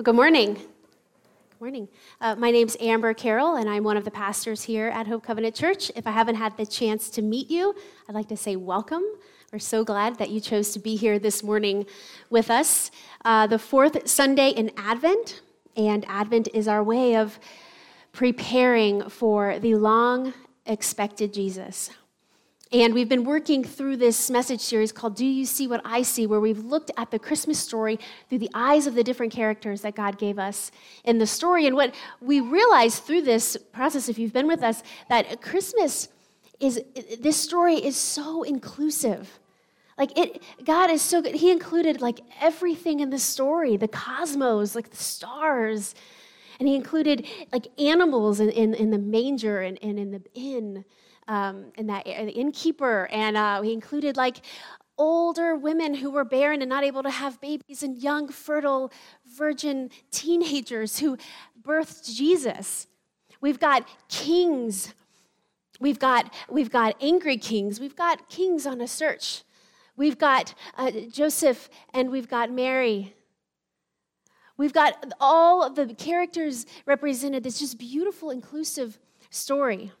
Well, 0.00 0.04
good 0.04 0.14
morning. 0.14 0.54
Good 0.54 1.60
morning. 1.60 1.86
Uh, 2.22 2.34
my 2.34 2.50
name's 2.50 2.74
Amber 2.80 3.12
Carroll, 3.12 3.56
and 3.56 3.68
I'm 3.68 3.84
one 3.84 3.98
of 3.98 4.06
the 4.06 4.10
pastors 4.10 4.62
here 4.62 4.88
at 4.88 5.06
Hope 5.06 5.22
Covenant 5.22 5.54
Church. 5.54 5.92
If 5.94 6.06
I 6.06 6.10
haven't 6.10 6.36
had 6.36 6.56
the 6.56 6.64
chance 6.64 7.10
to 7.10 7.20
meet 7.20 7.50
you, 7.50 7.74
I'd 8.08 8.14
like 8.14 8.28
to 8.28 8.36
say 8.38 8.56
welcome. 8.56 9.02
We're 9.52 9.58
so 9.58 9.84
glad 9.84 10.16
that 10.16 10.30
you 10.30 10.40
chose 10.40 10.72
to 10.72 10.78
be 10.78 10.96
here 10.96 11.18
this 11.18 11.42
morning 11.42 11.84
with 12.30 12.50
us. 12.50 12.90
Uh, 13.26 13.46
the 13.46 13.58
fourth 13.58 14.08
Sunday 14.08 14.48
in 14.48 14.70
Advent, 14.78 15.42
and 15.76 16.06
Advent 16.08 16.48
is 16.54 16.66
our 16.66 16.82
way 16.82 17.16
of 17.16 17.38
preparing 18.12 19.06
for 19.10 19.58
the 19.58 19.74
long 19.74 20.32
expected 20.64 21.34
Jesus. 21.34 21.90
And 22.72 22.94
we've 22.94 23.08
been 23.08 23.24
working 23.24 23.64
through 23.64 23.96
this 23.96 24.30
message 24.30 24.60
series 24.60 24.92
called 24.92 25.16
Do 25.16 25.26
You 25.26 25.44
See 25.44 25.66
What 25.66 25.80
I 25.84 26.02
See, 26.02 26.28
where 26.28 26.38
we've 26.38 26.64
looked 26.64 26.92
at 26.96 27.10
the 27.10 27.18
Christmas 27.18 27.58
story 27.58 27.98
through 28.28 28.38
the 28.38 28.50
eyes 28.54 28.86
of 28.86 28.94
the 28.94 29.02
different 29.02 29.32
characters 29.32 29.80
that 29.80 29.96
God 29.96 30.18
gave 30.18 30.38
us 30.38 30.70
in 31.02 31.18
the 31.18 31.26
story. 31.26 31.66
And 31.66 31.74
what 31.74 31.92
we 32.20 32.38
realized 32.38 33.02
through 33.02 33.22
this 33.22 33.56
process, 33.56 34.08
if 34.08 34.20
you've 34.20 34.32
been 34.32 34.46
with 34.46 34.62
us, 34.62 34.84
that 35.08 35.42
Christmas 35.42 36.10
is, 36.60 36.80
this 37.18 37.36
story 37.36 37.74
is 37.74 37.96
so 37.96 38.44
inclusive. 38.44 39.40
Like 39.98 40.16
it, 40.16 40.40
God 40.64 40.90
is 40.90 41.02
so 41.02 41.22
good. 41.22 41.34
He 41.34 41.50
included 41.50 42.00
like 42.00 42.20
everything 42.40 43.00
in 43.00 43.10
the 43.10 43.18
story, 43.18 43.78
the 43.78 43.88
cosmos, 43.88 44.76
like 44.76 44.90
the 44.90 44.96
stars. 44.96 45.96
And 46.60 46.68
he 46.68 46.76
included 46.76 47.26
like 47.52 47.66
animals 47.80 48.38
in, 48.38 48.50
in, 48.50 48.74
in 48.74 48.90
the 48.90 48.98
manger 48.98 49.60
and, 49.60 49.76
and 49.82 49.98
in 49.98 50.12
the 50.12 50.22
inn 50.34 50.84
um, 51.28 51.72
and 51.76 51.88
that 51.88 52.04
the 52.04 52.32
innkeeper, 52.32 53.08
and 53.10 53.36
uh, 53.36 53.62
he 53.62 53.72
included 53.72 54.16
like 54.16 54.42
older 54.98 55.56
women 55.56 55.94
who 55.94 56.10
were 56.10 56.24
barren 56.24 56.60
and 56.60 56.68
not 56.68 56.84
able 56.84 57.02
to 57.02 57.10
have 57.10 57.40
babies, 57.40 57.82
and 57.82 57.98
young, 57.98 58.28
fertile, 58.28 58.92
virgin 59.24 59.90
teenagers 60.10 60.98
who 60.98 61.16
birthed 61.62 62.14
Jesus. 62.14 62.86
We've 63.40 63.58
got 63.58 63.88
kings. 64.08 64.92
We've 65.80 65.98
got, 65.98 66.32
we've 66.50 66.70
got 66.70 66.96
angry 67.00 67.38
kings. 67.38 67.80
We've 67.80 67.96
got 67.96 68.28
kings 68.28 68.66
on 68.66 68.82
a 68.82 68.86
search. 68.86 69.42
We've 69.96 70.18
got 70.18 70.54
uh, 70.76 70.90
Joseph 71.10 71.70
and 71.94 72.10
we've 72.10 72.28
got 72.28 72.50
Mary. 72.50 73.14
We've 74.58 74.74
got 74.74 75.14
all 75.18 75.62
of 75.62 75.74
the 75.74 75.94
characters 75.94 76.66
represented, 76.84 77.42
this 77.42 77.60
just 77.60 77.78
beautiful, 77.78 78.30
inclusive 78.30 78.98
story. 79.30 79.92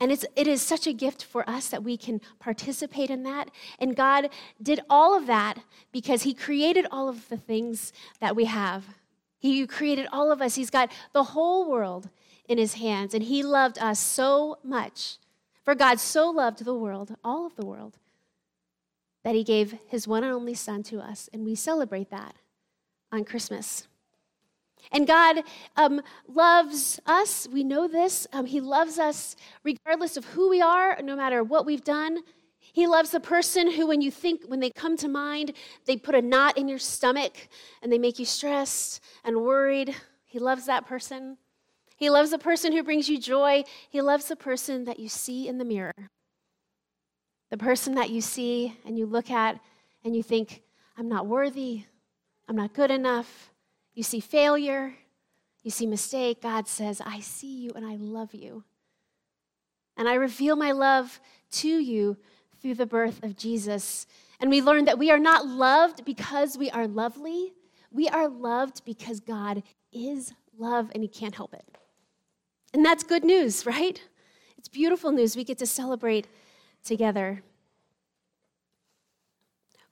And 0.00 0.10
it's, 0.10 0.24
it 0.34 0.48
is 0.48 0.62
such 0.62 0.86
a 0.86 0.94
gift 0.94 1.22
for 1.22 1.48
us 1.48 1.68
that 1.68 1.84
we 1.84 1.98
can 1.98 2.22
participate 2.38 3.10
in 3.10 3.22
that. 3.24 3.50
And 3.78 3.94
God 3.94 4.30
did 4.62 4.80
all 4.88 5.14
of 5.14 5.26
that 5.26 5.58
because 5.92 6.22
He 6.22 6.32
created 6.32 6.86
all 6.90 7.08
of 7.08 7.28
the 7.28 7.36
things 7.36 7.92
that 8.18 8.34
we 8.34 8.46
have. 8.46 8.84
He 9.38 9.66
created 9.66 10.08
all 10.10 10.32
of 10.32 10.40
us. 10.40 10.54
He's 10.54 10.70
got 10.70 10.90
the 11.12 11.24
whole 11.24 11.70
world 11.70 12.08
in 12.48 12.56
His 12.56 12.74
hands. 12.74 13.12
And 13.12 13.24
He 13.24 13.42
loved 13.42 13.78
us 13.78 14.00
so 14.00 14.58
much. 14.64 15.18
For 15.62 15.74
God 15.74 16.00
so 16.00 16.30
loved 16.30 16.64
the 16.64 16.74
world, 16.74 17.14
all 17.22 17.44
of 17.46 17.54
the 17.56 17.66
world, 17.66 17.98
that 19.22 19.34
He 19.34 19.44
gave 19.44 19.78
His 19.86 20.08
one 20.08 20.24
and 20.24 20.32
only 20.32 20.54
Son 20.54 20.82
to 20.84 21.00
us. 21.00 21.28
And 21.30 21.44
we 21.44 21.54
celebrate 21.54 22.10
that 22.10 22.36
on 23.12 23.24
Christmas. 23.24 23.86
And 24.92 25.06
God 25.06 25.42
um, 25.76 26.02
loves 26.28 27.00
us. 27.06 27.48
We 27.52 27.64
know 27.64 27.86
this. 27.86 28.26
Um, 28.32 28.46
he 28.46 28.60
loves 28.60 28.98
us 28.98 29.36
regardless 29.62 30.16
of 30.16 30.24
who 30.26 30.48
we 30.48 30.60
are, 30.60 30.98
no 31.02 31.16
matter 31.16 31.44
what 31.44 31.66
we've 31.66 31.84
done. 31.84 32.18
He 32.72 32.86
loves 32.86 33.10
the 33.10 33.20
person 33.20 33.70
who, 33.70 33.86
when 33.86 34.00
you 34.00 34.10
think, 34.10 34.42
when 34.46 34.60
they 34.60 34.70
come 34.70 34.96
to 34.98 35.08
mind, 35.08 35.52
they 35.86 35.96
put 35.96 36.14
a 36.14 36.22
knot 36.22 36.56
in 36.56 36.68
your 36.68 36.78
stomach 36.78 37.48
and 37.82 37.92
they 37.92 37.98
make 37.98 38.18
you 38.18 38.24
stressed 38.24 39.02
and 39.24 39.42
worried. 39.42 39.94
He 40.24 40.38
loves 40.38 40.66
that 40.66 40.86
person. 40.86 41.36
He 41.96 42.08
loves 42.10 42.30
the 42.30 42.38
person 42.38 42.72
who 42.72 42.82
brings 42.82 43.08
you 43.08 43.18
joy. 43.18 43.64
He 43.90 44.00
loves 44.00 44.26
the 44.26 44.36
person 44.36 44.84
that 44.84 44.98
you 44.98 45.08
see 45.08 45.48
in 45.48 45.58
the 45.58 45.64
mirror. 45.64 46.10
The 47.50 47.58
person 47.58 47.94
that 47.96 48.10
you 48.10 48.20
see 48.20 48.76
and 48.86 48.96
you 48.96 49.06
look 49.06 49.30
at 49.30 49.60
and 50.04 50.14
you 50.14 50.22
think, 50.22 50.62
I'm 50.96 51.08
not 51.08 51.26
worthy. 51.26 51.84
I'm 52.48 52.56
not 52.56 52.72
good 52.72 52.90
enough. 52.90 53.49
You 54.00 54.04
see 54.04 54.20
failure, 54.20 54.94
you 55.62 55.70
see 55.70 55.86
mistake. 55.86 56.40
God 56.40 56.66
says, 56.66 57.02
I 57.04 57.20
see 57.20 57.60
you 57.60 57.72
and 57.76 57.84
I 57.84 57.96
love 57.96 58.32
you. 58.32 58.64
And 59.94 60.08
I 60.08 60.14
reveal 60.14 60.56
my 60.56 60.72
love 60.72 61.20
to 61.50 61.68
you 61.68 62.16
through 62.62 62.76
the 62.76 62.86
birth 62.86 63.22
of 63.22 63.36
Jesus. 63.36 64.06
And 64.40 64.48
we 64.48 64.62
learn 64.62 64.86
that 64.86 64.98
we 64.98 65.10
are 65.10 65.18
not 65.18 65.46
loved 65.46 66.06
because 66.06 66.56
we 66.56 66.70
are 66.70 66.88
lovely. 66.88 67.52
We 67.90 68.08
are 68.08 68.26
loved 68.26 68.86
because 68.86 69.20
God 69.20 69.62
is 69.92 70.32
love 70.56 70.90
and 70.94 71.02
He 71.02 71.08
can't 71.10 71.34
help 71.34 71.52
it. 71.52 71.66
And 72.72 72.82
that's 72.82 73.04
good 73.04 73.22
news, 73.22 73.66
right? 73.66 74.00
It's 74.56 74.68
beautiful 74.68 75.12
news. 75.12 75.36
We 75.36 75.44
get 75.44 75.58
to 75.58 75.66
celebrate 75.66 76.26
together. 76.82 77.42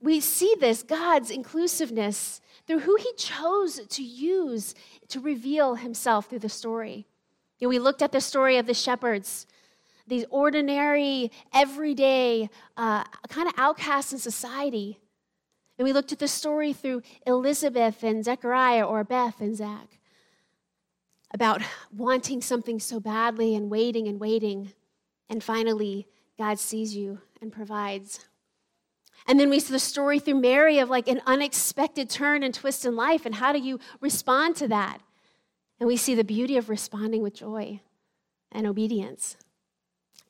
We 0.01 0.21
see 0.21 0.55
this, 0.61 0.83
God's 0.83 1.31
inclusiveness, 1.31 2.41
through 2.67 2.81
who 2.81 2.97
he 2.97 3.13
chose 3.17 3.81
to 3.87 4.03
use 4.03 4.75
to 5.09 5.21
reveal 5.21 5.75
himself 5.75 6.29
through 6.29 6.41
the 6.41 6.49
story. 6.49 7.07
You 7.59 7.67
know, 7.67 7.71
we 7.71 7.79
looked 7.79 8.03
at 8.03 8.13
the 8.13 8.21
story 8.21 8.59
of 8.59 8.67
the 8.67 8.75
shepherds, 8.75 9.47
these 10.07 10.25
ordinary, 10.31 11.33
everyday, 11.53 12.49
uh, 12.77 13.05
kind 13.29 13.49
of 13.49 13.55
outcasts 13.57 14.13
in 14.13 14.19
society. 14.19 15.01
And 15.79 15.85
we 15.85 15.93
looked 15.93 16.13
at 16.13 16.19
the 16.19 16.29
story 16.29 16.73
through 16.73 17.03
Elizabeth 17.27 18.03
and 18.03 18.25
Zechariah 18.25 18.85
or 18.85 19.05
Beth 19.05 19.41
and 19.41 19.57
Zach 19.57 19.99
about 21.33 21.63
wanting 21.95 22.41
something 22.41 22.81
so 22.81 23.01
badly 23.01 23.55
and 23.55 23.71
waiting 23.71 24.09
and 24.09 24.19
waiting. 24.21 24.73
And 25.29 25.43
finally, 25.43 26.07
God 26.39 26.59
sees 26.59 26.97
you 26.97 27.21
and 27.41 27.53
provides. 27.53 28.27
And 29.27 29.39
then 29.39 29.51
we 29.51 29.61
see 29.61 29.73
the 29.73 29.79
story 29.79 30.19
through 30.19 30.41
Mary 30.41 30.79
of 30.79 30.89
like 30.89 31.09
an 31.09 31.21
unexpected 31.27 32.09
turn 32.09 32.43
and 32.43 32.55
twist 32.55 32.85
in 32.85 32.97
life, 32.97 33.27
and 33.27 33.35
how 33.35 33.53
do 33.53 33.59
you 33.59 33.79
respond 34.01 34.57
to 34.57 34.69
that? 34.69 35.01
And 35.81 35.87
we 35.87 35.97
see 35.97 36.15
the 36.15 36.25
beauty 36.25 36.57
of 36.57 36.69
responding 36.69 37.23
with 37.23 37.35
joy 37.35 37.81
and 38.51 38.67
obedience. 38.67 39.37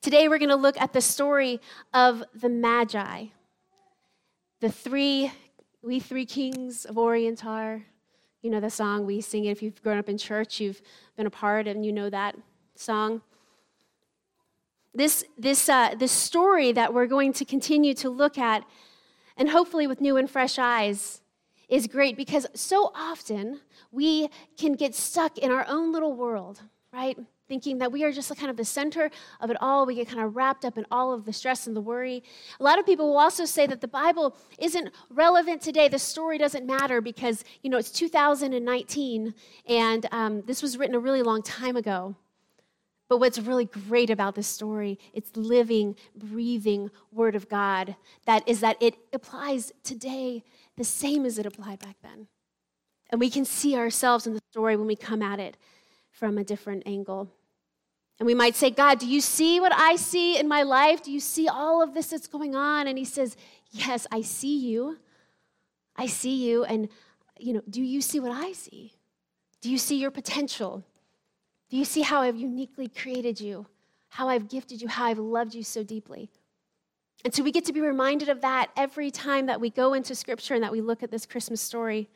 Today, 0.01 0.27
we're 0.27 0.37
going 0.37 0.49
to 0.49 0.55
look 0.55 0.79
at 0.79 0.93
the 0.93 1.01
story 1.01 1.59
of 1.93 2.23
the 2.33 2.49
Magi, 2.49 3.25
the 4.61 4.69
three, 4.69 5.31
we 5.81 5.99
three 5.99 6.25
kings 6.25 6.85
of 6.85 6.97
Orient 6.97 7.45
are. 7.45 7.83
You 8.41 8.49
know 8.49 8.59
the 8.59 8.69
song, 8.69 9.05
we 9.05 9.19
sing 9.19 9.45
it. 9.45 9.51
If 9.51 9.61
you've 9.61 9.81
grown 9.81 9.97
up 9.97 10.07
in 10.07 10.17
church, 10.17 10.59
you've 10.59 10.81
been 11.17 11.25
a 11.25 11.29
part, 11.29 11.67
and 11.67 11.85
you 11.85 11.91
know 11.91 12.09
that 12.09 12.35
song. 12.75 13.21
This, 14.93 15.23
this, 15.37 15.69
uh, 15.69 15.95
this 15.97 16.11
story 16.11 16.71
that 16.71 16.93
we're 16.93 17.07
going 17.07 17.33
to 17.33 17.45
continue 17.45 17.93
to 17.95 18.09
look 18.09 18.37
at 18.37 18.65
and 19.37 19.49
hopefully 19.49 19.87
with 19.87 20.01
new 20.01 20.17
and 20.17 20.29
fresh 20.29 20.59
eyes, 20.59 21.21
is 21.69 21.87
great 21.87 22.17
because 22.17 22.47
so 22.53 22.91
often 22.95 23.61
we 23.91 24.27
can 24.57 24.73
get 24.73 24.95
stuck 24.95 25.37
in 25.37 25.51
our 25.51 25.65
own 25.67 25.91
little 25.91 26.15
world, 26.15 26.61
right? 26.91 27.17
Thinking 27.47 27.77
that 27.77 27.91
we 27.91 28.03
are 28.03 28.11
just 28.11 28.35
kind 28.35 28.49
of 28.49 28.57
the 28.57 28.65
center 28.65 29.09
of 29.39 29.49
it 29.49 29.57
all. 29.61 29.85
We 29.85 29.95
get 29.95 30.07
kind 30.07 30.21
of 30.21 30.35
wrapped 30.35 30.65
up 30.65 30.77
in 30.77 30.85
all 30.91 31.13
of 31.13 31.25
the 31.25 31.33
stress 31.33 31.67
and 31.67 31.75
the 31.75 31.81
worry. 31.81 32.23
A 32.59 32.63
lot 32.63 32.79
of 32.79 32.85
people 32.85 33.07
will 33.09 33.19
also 33.19 33.45
say 33.45 33.67
that 33.67 33.81
the 33.81 33.87
Bible 33.87 34.35
isn't 34.57 34.89
relevant 35.09 35.61
today. 35.61 35.87
The 35.87 35.99
story 35.99 36.37
doesn't 36.37 36.65
matter 36.65 37.01
because, 37.01 37.43
you 37.61 37.69
know, 37.69 37.77
it's 37.77 37.91
2019 37.91 39.33
and 39.67 40.05
um, 40.11 40.41
this 40.41 40.61
was 40.61 40.77
written 40.77 40.95
a 40.95 40.99
really 40.99 41.21
long 41.21 41.43
time 41.43 41.75
ago. 41.75 42.15
But 43.09 43.17
what's 43.17 43.39
really 43.39 43.65
great 43.65 44.11
about 44.11 44.35
this 44.35 44.47
story, 44.47 44.99
it's 45.13 45.35
living, 45.35 45.95
breathing 46.15 46.91
word 47.11 47.35
of 47.35 47.49
God, 47.49 47.95
that 48.25 48.47
is 48.47 48.59
that 48.59 48.77
it 48.79 48.95
applies 49.11 49.73
today 49.83 50.43
the 50.77 50.83
same 50.83 51.25
as 51.25 51.39
it 51.39 51.47
applied 51.47 51.79
back 51.79 51.95
then. 52.03 52.27
And 53.09 53.19
we 53.19 53.31
can 53.31 53.45
see 53.45 53.75
ourselves 53.75 54.27
in 54.27 54.35
the 54.35 54.41
story 54.51 54.77
when 54.77 54.85
we 54.85 54.95
come 54.95 55.23
at 55.23 55.39
it 55.39 55.57
from 56.11 56.37
a 56.37 56.43
different 56.43 56.83
angle. 56.85 57.27
And 58.19 58.27
we 58.27 58.35
might 58.35 58.55
say, 58.55 58.69
God, 58.69 58.99
do 58.99 59.07
you 59.07 59.21
see 59.21 59.59
what 59.59 59.73
I 59.73 59.95
see 59.95 60.37
in 60.37 60.47
my 60.47 60.61
life? 60.61 61.01
Do 61.01 61.11
you 61.11 61.19
see 61.19 61.47
all 61.47 61.81
of 61.81 61.95
this 61.95 62.07
that's 62.07 62.27
going 62.27 62.55
on? 62.55 62.87
And 62.87 62.97
he 62.97 63.05
says, 63.05 63.35
Yes, 63.71 64.05
I 64.11 64.21
see 64.21 64.57
you. 64.59 64.97
I 65.95 66.07
see 66.07 66.47
you. 66.47 66.63
And, 66.63 66.89
you 67.39 67.53
know, 67.53 67.61
do 67.69 67.81
you 67.81 68.01
see 68.01 68.19
what 68.19 68.31
I 68.31 68.51
see? 68.51 68.93
Do 69.61 69.69
you 69.69 69.77
see 69.77 69.97
your 69.97 70.11
potential? 70.11 70.83
Do 71.69 71.77
you 71.77 71.85
see 71.85 72.01
how 72.01 72.21
I've 72.21 72.35
uniquely 72.35 72.87
created 72.87 73.39
you? 73.39 73.67
How 74.09 74.27
I've 74.27 74.49
gifted 74.49 74.81
you, 74.81 74.87
how 74.87 75.05
I've 75.05 75.19
loved 75.19 75.53
you 75.53 75.63
so 75.63 75.83
deeply? 75.83 76.29
And 77.23 77.33
so 77.33 77.43
we 77.43 77.51
get 77.51 77.65
to 77.65 77.73
be 77.73 77.81
reminded 77.81 78.29
of 78.29 78.41
that 78.41 78.71
every 78.75 79.11
time 79.11 79.45
that 79.47 79.61
we 79.61 79.69
go 79.69 79.93
into 79.93 80.15
scripture 80.15 80.55
and 80.55 80.63
that 80.63 80.71
we 80.71 80.81
look 80.81 81.03
at 81.03 81.11
this 81.11 81.25
Christmas 81.25 81.61
story. 81.61 82.09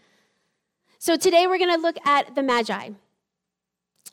So 0.98 1.16
today 1.16 1.46
we're 1.46 1.58
going 1.58 1.76
to 1.76 1.82
look 1.82 1.98
at 2.06 2.34
the 2.34 2.42
Magi. 2.42 2.90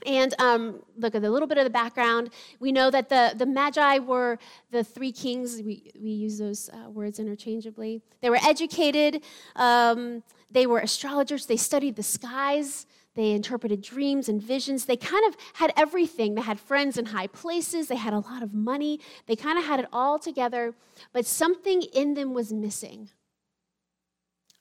And 0.06 0.34
um, 0.40 0.82
look 0.96 1.14
at 1.14 1.22
a 1.24 1.30
little 1.30 1.46
bit 1.46 1.58
of 1.58 1.64
the 1.64 1.70
background. 1.70 2.30
We 2.58 2.72
know 2.72 2.90
that 2.90 3.08
the, 3.08 3.34
the 3.36 3.44
Magi 3.46 3.98
were 3.98 4.38
the 4.70 4.82
three 4.82 5.12
kings. 5.12 5.62
We, 5.62 5.92
we 6.00 6.10
use 6.10 6.38
those 6.38 6.70
uh, 6.70 6.88
words 6.88 7.18
interchangeably. 7.18 8.02
They 8.22 8.30
were 8.30 8.38
educated. 8.42 9.22
Um, 9.56 10.22
they 10.50 10.66
were 10.66 10.80
astrologers, 10.80 11.46
they 11.46 11.56
studied 11.56 11.96
the 11.96 12.02
skies, 12.02 12.86
they 13.14 13.32
interpreted 13.32 13.82
dreams 13.82 14.28
and 14.28 14.40
visions. 14.40 14.84
They 14.84 14.96
kind 14.96 15.24
of 15.26 15.36
had 15.54 15.72
everything. 15.76 16.34
They 16.34 16.42
had 16.42 16.60
friends 16.60 16.96
in 16.96 17.06
high 17.06 17.26
places, 17.26 17.88
they 17.88 17.96
had 17.96 18.14
a 18.14 18.20
lot 18.20 18.42
of 18.42 18.54
money, 18.54 19.00
they 19.26 19.36
kind 19.36 19.58
of 19.58 19.64
had 19.64 19.80
it 19.80 19.86
all 19.92 20.18
together, 20.18 20.74
but 21.12 21.26
something 21.26 21.82
in 21.82 22.14
them 22.14 22.34
was 22.34 22.52
missing. 22.52 23.10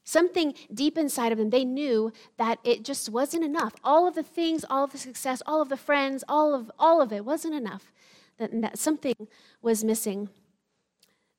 Something 0.03 0.55
deep 0.73 0.97
inside 0.97 1.31
of 1.31 1.37
them, 1.37 1.51
they 1.51 1.63
knew 1.63 2.11
that 2.37 2.57
it 2.63 2.83
just 2.83 3.09
wasn't 3.09 3.43
enough. 3.43 3.75
All 3.83 4.07
of 4.07 4.15
the 4.15 4.23
things, 4.23 4.65
all 4.67 4.85
of 4.85 4.91
the 4.91 4.97
success, 4.97 5.43
all 5.45 5.61
of 5.61 5.69
the 5.69 5.77
friends, 5.77 6.23
all 6.27 6.55
of, 6.55 6.71
all 6.79 6.99
of 6.99 7.13
it 7.13 7.23
wasn't 7.23 7.53
enough. 7.53 7.91
That, 8.39 8.49
that 8.61 8.79
something 8.79 9.13
was 9.61 9.83
missing. 9.83 10.29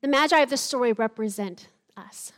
The 0.01 0.07
Magi 0.07 0.39
of 0.39 0.49
the 0.49 0.55
story 0.55 0.93
represent 0.93 1.67
us, 1.97 2.31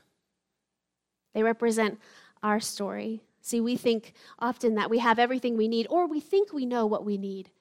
they 1.36 1.44
represent 1.44 2.00
our 2.42 2.60
story. 2.60 3.22
See, 3.44 3.62
we 3.62 3.76
think 3.76 4.14
often 4.40 4.74
that 4.76 4.90
we 4.90 4.98
have 4.98 5.20
everything 5.20 5.56
we 5.56 5.68
need, 5.68 5.86
or 5.92 6.08
we 6.08 6.20
think 6.20 6.52
we 6.52 6.66
know 6.66 6.88
what 6.88 7.06
we 7.06 7.18
need, 7.18 7.52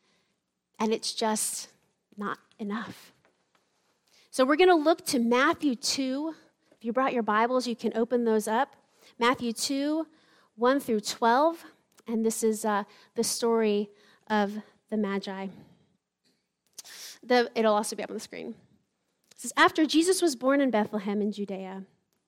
and 0.79 0.94
it's 0.94 1.12
just 1.12 1.69
not 2.17 2.38
enough. 2.58 3.12
So 4.31 4.46
we're 4.46 4.56
going 4.56 4.70
to 4.70 4.75
look 4.75 5.05
to 5.06 5.19
Matthew 5.19 5.75
2 5.75 6.34
if 6.82 6.87
you 6.87 6.93
brought 6.93 7.12
your 7.12 7.23
Bibles, 7.23 7.69
you 7.69 7.76
can 7.76 7.96
open 7.96 8.25
those 8.25 8.49
up. 8.49 8.75
Matthew 9.17 9.52
2, 9.52 10.05
1 10.56 10.81
through 10.81 10.99
12. 11.02 11.64
And 12.08 12.26
this 12.26 12.43
is 12.43 12.64
uh, 12.64 12.82
the 13.14 13.23
story 13.23 13.88
of 14.26 14.58
the 14.90 14.96
Magi. 14.96 15.46
The, 17.23 17.52
it'll 17.55 17.75
also 17.75 17.94
be 17.94 18.02
up 18.02 18.11
on 18.11 18.14
the 18.14 18.20
screen. 18.20 18.56
It 19.31 19.38
says, 19.38 19.52
After 19.56 19.87
Jesus 19.87 20.20
was 20.20 20.34
born 20.34 20.61
in 20.61 20.73
Bethlehem 20.73 21.23
in 21.23 21.31
Judea, 21.31 21.84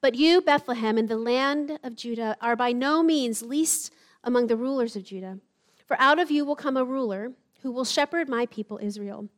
But 0.00 0.14
you, 0.14 0.40
Bethlehem, 0.40 0.96
in 0.96 1.06
the 1.06 1.16
land 1.16 1.78
of 1.82 1.94
Judah, 1.94 2.36
are 2.40 2.56
by 2.56 2.72
no 2.72 3.02
means 3.02 3.42
least 3.42 3.92
among 4.24 4.46
the 4.46 4.56
rulers 4.56 4.96
of 4.96 5.04
Judah, 5.04 5.38
for 5.86 6.00
out 6.00 6.18
of 6.18 6.30
you 6.30 6.44
will 6.44 6.56
come 6.56 6.76
a 6.76 6.84
ruler 6.84 7.32
who 7.62 7.70
will 7.70 7.84
shepherd 7.84 8.28
my 8.28 8.46
people 8.46 8.78
Israel. 8.82 9.28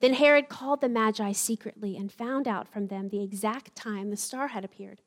Then 0.00 0.14
Herod 0.14 0.48
called 0.48 0.80
the 0.80 0.88
Magi 0.88 1.32
secretly 1.32 1.96
and 1.96 2.12
found 2.12 2.46
out 2.48 2.68
from 2.68 2.88
them 2.88 3.08
the 3.08 3.22
exact 3.22 3.74
time 3.74 4.10
the 4.10 4.16
star 4.16 4.48
had 4.48 4.64
appeared. 4.64 5.00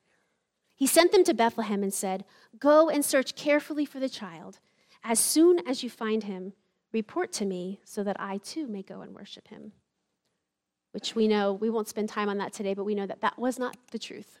He 0.74 0.86
sent 0.86 1.12
them 1.12 1.22
to 1.24 1.34
Bethlehem 1.34 1.82
and 1.82 1.92
said, 1.92 2.24
Go 2.58 2.88
and 2.88 3.04
search 3.04 3.34
carefully 3.34 3.84
for 3.84 4.00
the 4.00 4.08
child. 4.08 4.58
As 5.04 5.20
soon 5.20 5.60
as 5.66 5.82
you 5.82 5.90
find 5.90 6.24
him, 6.24 6.54
report 6.92 7.32
to 7.32 7.44
me 7.44 7.80
so 7.84 8.02
that 8.02 8.16
I 8.18 8.38
too 8.38 8.66
may 8.66 8.82
go 8.82 9.00
and 9.00 9.14
worship 9.14 9.48
him. 9.48 9.72
Which 10.92 11.14
we 11.14 11.28
know, 11.28 11.52
we 11.52 11.70
won't 11.70 11.88
spend 11.88 12.08
time 12.08 12.28
on 12.28 12.38
that 12.38 12.52
today, 12.52 12.74
but 12.74 12.84
we 12.84 12.94
know 12.94 13.06
that 13.06 13.20
that 13.20 13.38
was 13.38 13.58
not 13.58 13.76
the 13.90 13.98
truth. 13.98 14.40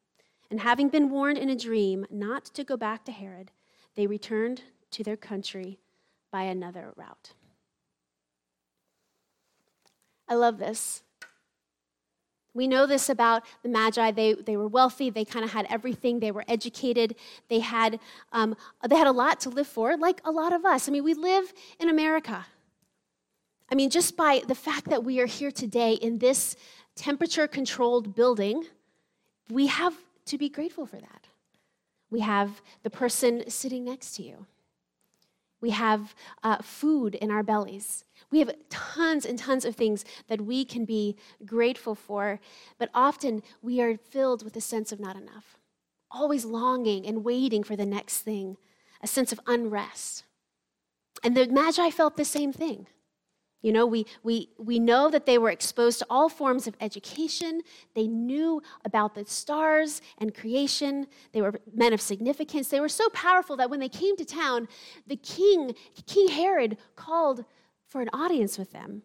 And 0.51 0.59
having 0.59 0.89
been 0.89 1.09
warned 1.09 1.37
in 1.37 1.49
a 1.49 1.55
dream 1.55 2.05
not 2.11 2.43
to 2.45 2.65
go 2.65 2.75
back 2.75 3.05
to 3.05 3.11
Herod, 3.13 3.51
they 3.95 4.05
returned 4.05 4.63
to 4.91 5.01
their 5.01 5.15
country 5.15 5.79
by 6.29 6.43
another 6.43 6.93
route. 6.97 7.31
I 10.27 10.35
love 10.35 10.57
this. 10.57 11.03
We 12.53 12.67
know 12.67 12.85
this 12.85 13.07
about 13.07 13.43
the 13.63 13.69
Magi. 13.69 14.11
They, 14.11 14.33
they 14.33 14.57
were 14.57 14.67
wealthy. 14.67 15.09
They 15.09 15.23
kind 15.23 15.45
of 15.45 15.51
had 15.51 15.67
everything. 15.69 16.19
They 16.19 16.31
were 16.31 16.43
educated. 16.49 17.15
They 17.47 17.59
had, 17.59 18.01
um, 18.33 18.57
they 18.85 18.97
had 18.97 19.07
a 19.07 19.13
lot 19.13 19.39
to 19.41 19.49
live 19.49 19.67
for, 19.67 19.95
like 19.95 20.19
a 20.25 20.31
lot 20.31 20.51
of 20.51 20.65
us. 20.65 20.89
I 20.89 20.91
mean, 20.91 21.05
we 21.05 21.13
live 21.13 21.53
in 21.79 21.87
America. 21.87 22.45
I 23.71 23.75
mean, 23.75 23.89
just 23.89 24.17
by 24.17 24.41
the 24.45 24.55
fact 24.55 24.89
that 24.89 25.05
we 25.05 25.21
are 25.21 25.25
here 25.27 25.51
today 25.51 25.93
in 25.93 26.17
this 26.17 26.57
temperature 26.95 27.47
controlled 27.47 28.15
building, 28.15 28.65
we 29.49 29.67
have 29.67 29.95
to 30.31 30.37
be 30.37 30.49
grateful 30.49 30.85
for 30.85 30.97
that. 30.97 31.27
We 32.09 32.21
have 32.21 32.61
the 32.83 32.89
person 32.89 33.49
sitting 33.49 33.85
next 33.85 34.15
to 34.15 34.23
you. 34.23 34.45
We 35.61 35.69
have 35.69 36.15
uh, 36.43 36.57
food 36.57 37.15
in 37.15 37.29
our 37.29 37.43
bellies. 37.43 38.03
We 38.31 38.39
have 38.39 38.55
tons 38.69 39.25
and 39.25 39.37
tons 39.37 39.63
of 39.63 39.75
things 39.75 40.03
that 40.27 40.41
we 40.41 40.65
can 40.65 40.85
be 40.85 41.15
grateful 41.45 41.95
for, 41.95 42.39
but 42.79 42.89
often 42.95 43.43
we 43.61 43.79
are 43.81 43.97
filled 43.97 44.43
with 44.43 44.55
a 44.55 44.61
sense 44.61 44.91
of 44.91 44.99
not 44.99 45.15
enough, 45.15 45.57
always 46.09 46.45
longing 46.45 47.05
and 47.05 47.23
waiting 47.23 47.63
for 47.63 47.75
the 47.75 47.85
next 47.85 48.19
thing, 48.19 48.57
a 49.03 49.07
sense 49.07 49.31
of 49.31 49.39
unrest. 49.45 50.23
And 51.23 51.37
the 51.37 51.47
Magi 51.47 51.89
felt 51.91 52.17
the 52.17 52.25
same 52.25 52.51
thing. 52.51 52.87
You 53.61 53.71
know, 53.71 53.85
we, 53.85 54.07
we, 54.23 54.49
we 54.57 54.79
know 54.79 55.09
that 55.09 55.27
they 55.27 55.37
were 55.37 55.51
exposed 55.51 55.99
to 55.99 56.07
all 56.09 56.29
forms 56.29 56.65
of 56.65 56.75
education. 56.81 57.61
They 57.93 58.07
knew 58.07 58.61
about 58.85 59.13
the 59.13 59.25
stars 59.25 60.01
and 60.17 60.33
creation. 60.33 61.05
They 61.31 61.41
were 61.41 61.59
men 61.73 61.93
of 61.93 62.01
significance. 62.01 62.69
They 62.69 62.79
were 62.79 62.89
so 62.89 63.07
powerful 63.09 63.55
that 63.57 63.69
when 63.69 63.79
they 63.79 63.89
came 63.89 64.17
to 64.17 64.25
town, 64.25 64.67
the 65.05 65.15
king, 65.15 65.75
King 66.07 66.29
Herod, 66.29 66.77
called 66.95 67.45
for 67.87 68.01
an 68.01 68.09
audience 68.13 68.57
with 68.57 68.71
them. 68.71 69.03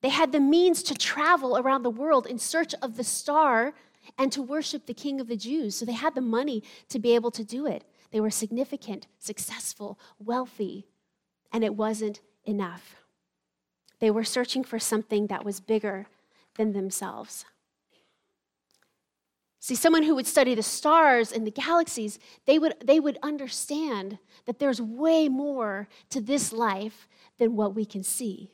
They 0.00 0.10
had 0.10 0.32
the 0.32 0.40
means 0.40 0.82
to 0.84 0.94
travel 0.94 1.58
around 1.58 1.82
the 1.82 1.90
world 1.90 2.26
in 2.26 2.38
search 2.38 2.72
of 2.80 2.96
the 2.96 3.04
star 3.04 3.74
and 4.16 4.32
to 4.32 4.40
worship 4.40 4.86
the 4.86 4.94
king 4.94 5.20
of 5.20 5.28
the 5.28 5.36
Jews. 5.36 5.74
So 5.74 5.84
they 5.84 5.92
had 5.92 6.14
the 6.14 6.20
money 6.20 6.62
to 6.88 6.98
be 6.98 7.14
able 7.14 7.32
to 7.32 7.44
do 7.44 7.66
it. 7.66 7.84
They 8.10 8.20
were 8.20 8.30
significant, 8.30 9.06
successful, 9.18 9.98
wealthy, 10.18 10.86
and 11.52 11.62
it 11.62 11.74
wasn't 11.74 12.20
enough. 12.44 12.96
They 14.00 14.10
were 14.10 14.24
searching 14.24 14.64
for 14.64 14.78
something 14.78 15.26
that 15.26 15.44
was 15.44 15.60
bigger 15.60 16.06
than 16.56 16.72
themselves. 16.72 17.44
See, 19.60 19.74
someone 19.74 20.04
who 20.04 20.14
would 20.14 20.26
study 20.26 20.54
the 20.54 20.62
stars 20.62 21.32
and 21.32 21.46
the 21.46 21.50
galaxies, 21.50 22.18
they 22.46 22.58
would, 22.58 22.74
they 22.82 23.00
would 23.00 23.18
understand 23.22 24.18
that 24.46 24.58
there's 24.58 24.80
way 24.80 25.28
more 25.28 25.88
to 26.10 26.20
this 26.20 26.52
life 26.52 27.08
than 27.38 27.56
what 27.56 27.74
we 27.74 27.84
can 27.84 28.02
see. 28.02 28.52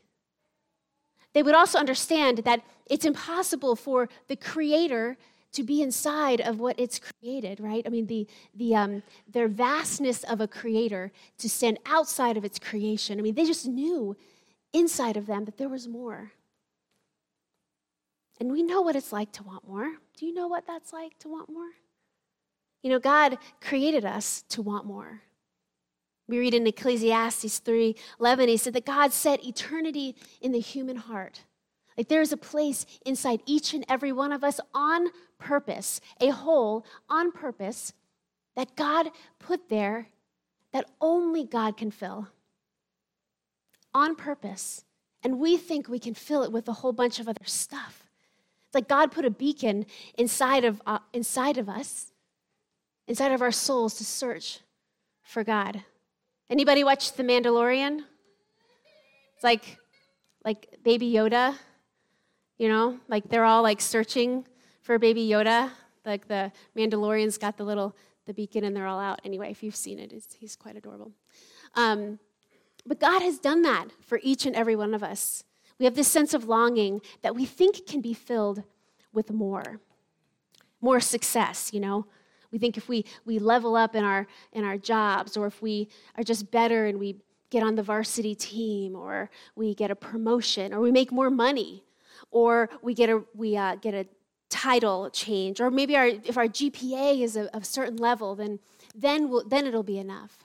They 1.34 1.42
would 1.42 1.54
also 1.54 1.78
understand 1.78 2.38
that 2.38 2.62
it's 2.86 3.04
impossible 3.04 3.76
for 3.76 4.08
the 4.28 4.36
Creator 4.36 5.16
to 5.54 5.62
be 5.62 5.82
inside 5.82 6.40
of 6.40 6.58
what 6.58 6.78
it's 6.78 6.98
created, 6.98 7.60
right? 7.60 7.84
I 7.86 7.88
mean, 7.88 8.06
the, 8.06 8.26
the, 8.54 8.74
um, 8.74 9.02
their 9.28 9.48
vastness 9.48 10.24
of 10.24 10.40
a 10.40 10.48
creator 10.48 11.12
to 11.38 11.48
stand 11.48 11.78
outside 11.86 12.36
of 12.36 12.44
its 12.44 12.58
creation. 12.58 13.18
I 13.18 13.22
mean, 13.22 13.34
they 13.34 13.46
just 13.46 13.66
knew 13.66 14.16
inside 14.74 15.16
of 15.16 15.26
them 15.26 15.46
that 15.46 15.56
there 15.56 15.68
was 15.70 15.88
more. 15.88 16.32
And 18.38 18.52
we 18.52 18.62
know 18.62 18.82
what 18.82 18.96
it's 18.96 19.12
like 19.12 19.32
to 19.32 19.42
want 19.42 19.66
more. 19.66 19.92
Do 20.18 20.26
you 20.26 20.34
know 20.34 20.48
what 20.48 20.66
that's 20.66 20.92
like 20.92 21.18
to 21.20 21.28
want 21.28 21.48
more? 21.48 21.70
You 22.82 22.90
know, 22.90 22.98
God 22.98 23.38
created 23.62 24.04
us 24.04 24.42
to 24.50 24.60
want 24.60 24.84
more. 24.84 25.22
We 26.26 26.38
read 26.38 26.54
in 26.54 26.66
Ecclesiastes 26.66 27.60
3:11 27.60 28.48
he 28.48 28.56
said 28.56 28.72
that 28.74 28.84
God 28.84 29.12
set 29.12 29.44
eternity 29.44 30.16
in 30.40 30.52
the 30.52 30.60
human 30.60 30.96
heart. 30.96 31.44
Like 31.96 32.08
there 32.08 32.22
is 32.22 32.32
a 32.32 32.36
place 32.36 32.86
inside 33.06 33.40
each 33.46 33.72
and 33.72 33.84
every 33.88 34.10
one 34.10 34.32
of 34.32 34.42
us 34.42 34.60
on 34.74 35.08
purpose, 35.38 36.00
a 36.20 36.30
hole 36.30 36.84
on 37.08 37.30
purpose 37.30 37.92
that 38.56 38.74
God 38.74 39.10
put 39.38 39.68
there 39.68 40.08
that 40.72 40.90
only 41.00 41.44
God 41.44 41.76
can 41.76 41.90
fill. 41.90 42.28
On 43.94 44.16
purpose. 44.16 44.84
And 45.22 45.38
we 45.38 45.56
think 45.56 45.88
we 45.88 45.98
can 45.98 46.14
fill 46.14 46.42
it 46.42 46.52
with 46.52 46.68
a 46.68 46.72
whole 46.72 46.92
bunch 46.92 47.18
of 47.18 47.28
other 47.28 47.44
stuff. 47.44 48.06
It's 48.66 48.74
like 48.74 48.88
God 48.88 49.12
put 49.12 49.24
a 49.24 49.30
beacon 49.30 49.86
inside 50.18 50.64
of, 50.64 50.82
uh, 50.86 50.98
inside 51.12 51.56
of 51.56 51.68
us, 51.68 52.12
inside 53.06 53.32
of 53.32 53.40
our 53.40 53.52
souls 53.52 53.94
to 53.98 54.04
search 54.04 54.60
for 55.22 55.44
God. 55.44 55.82
Anybody 56.50 56.84
watch 56.84 57.12
The 57.12 57.22
Mandalorian? 57.22 58.00
It's 59.34 59.44
like 59.44 59.78
like 60.44 60.76
baby 60.82 61.10
Yoda, 61.10 61.56
you 62.58 62.68
know, 62.68 63.00
like 63.08 63.28
they're 63.28 63.44
all 63.44 63.62
like 63.62 63.80
searching 63.80 64.46
for 64.82 64.98
baby 64.98 65.26
Yoda. 65.26 65.70
Like 66.04 66.28
the 66.28 66.52
Mandalorian's 66.76 67.38
got 67.38 67.56
the 67.56 67.64
little 67.64 67.96
the 68.26 68.34
beacon 68.34 68.64
and 68.64 68.76
they're 68.76 68.86
all 68.86 69.00
out. 69.00 69.20
Anyway, 69.24 69.50
if 69.50 69.62
you've 69.62 69.76
seen 69.76 69.98
it, 69.98 70.12
he's 70.38 70.56
quite 70.56 70.76
adorable. 70.76 71.12
Um, 71.74 72.18
but 72.86 73.00
God 73.00 73.22
has 73.22 73.38
done 73.38 73.62
that 73.62 73.88
for 74.00 74.20
each 74.22 74.46
and 74.46 74.54
every 74.54 74.76
one 74.76 74.94
of 74.94 75.02
us. 75.02 75.44
We 75.78 75.84
have 75.84 75.94
this 75.94 76.08
sense 76.08 76.34
of 76.34 76.48
longing 76.48 77.00
that 77.22 77.34
we 77.34 77.44
think 77.44 77.86
can 77.86 78.00
be 78.00 78.14
filled 78.14 78.62
with 79.12 79.32
more, 79.32 79.80
more 80.80 81.00
success, 81.00 81.72
you 81.72 81.80
know. 81.80 82.06
We 82.50 82.58
think 82.58 82.76
if 82.76 82.88
we, 82.88 83.04
we 83.24 83.38
level 83.38 83.74
up 83.74 83.96
in 83.96 84.04
our, 84.04 84.26
in 84.52 84.64
our 84.64 84.78
jobs, 84.78 85.36
or 85.36 85.46
if 85.46 85.60
we 85.60 85.88
are 86.16 86.22
just 86.22 86.50
better 86.50 86.86
and 86.86 87.00
we 87.00 87.16
get 87.50 87.62
on 87.62 87.74
the 87.74 87.82
varsity 87.82 88.34
team, 88.34 88.94
or 88.94 89.30
we 89.56 89.74
get 89.74 89.90
a 89.90 89.96
promotion, 89.96 90.72
or 90.72 90.80
we 90.80 90.92
make 90.92 91.10
more 91.10 91.30
money, 91.30 91.84
or 92.30 92.68
we 92.82 92.94
get 92.94 93.10
a, 93.10 93.22
we, 93.34 93.56
uh, 93.56 93.76
get 93.76 93.94
a 93.94 94.06
title 94.50 95.10
change, 95.10 95.60
or 95.60 95.70
maybe 95.70 95.96
our, 95.96 96.06
if 96.06 96.36
our 96.36 96.46
GPA 96.46 97.20
is 97.20 97.36
a, 97.36 97.48
a 97.52 97.64
certain 97.64 97.96
level, 97.96 98.36
then, 98.36 98.60
then, 98.94 99.28
we'll, 99.28 99.44
then 99.48 99.66
it'll 99.66 99.82
be 99.82 99.98
enough 99.98 100.43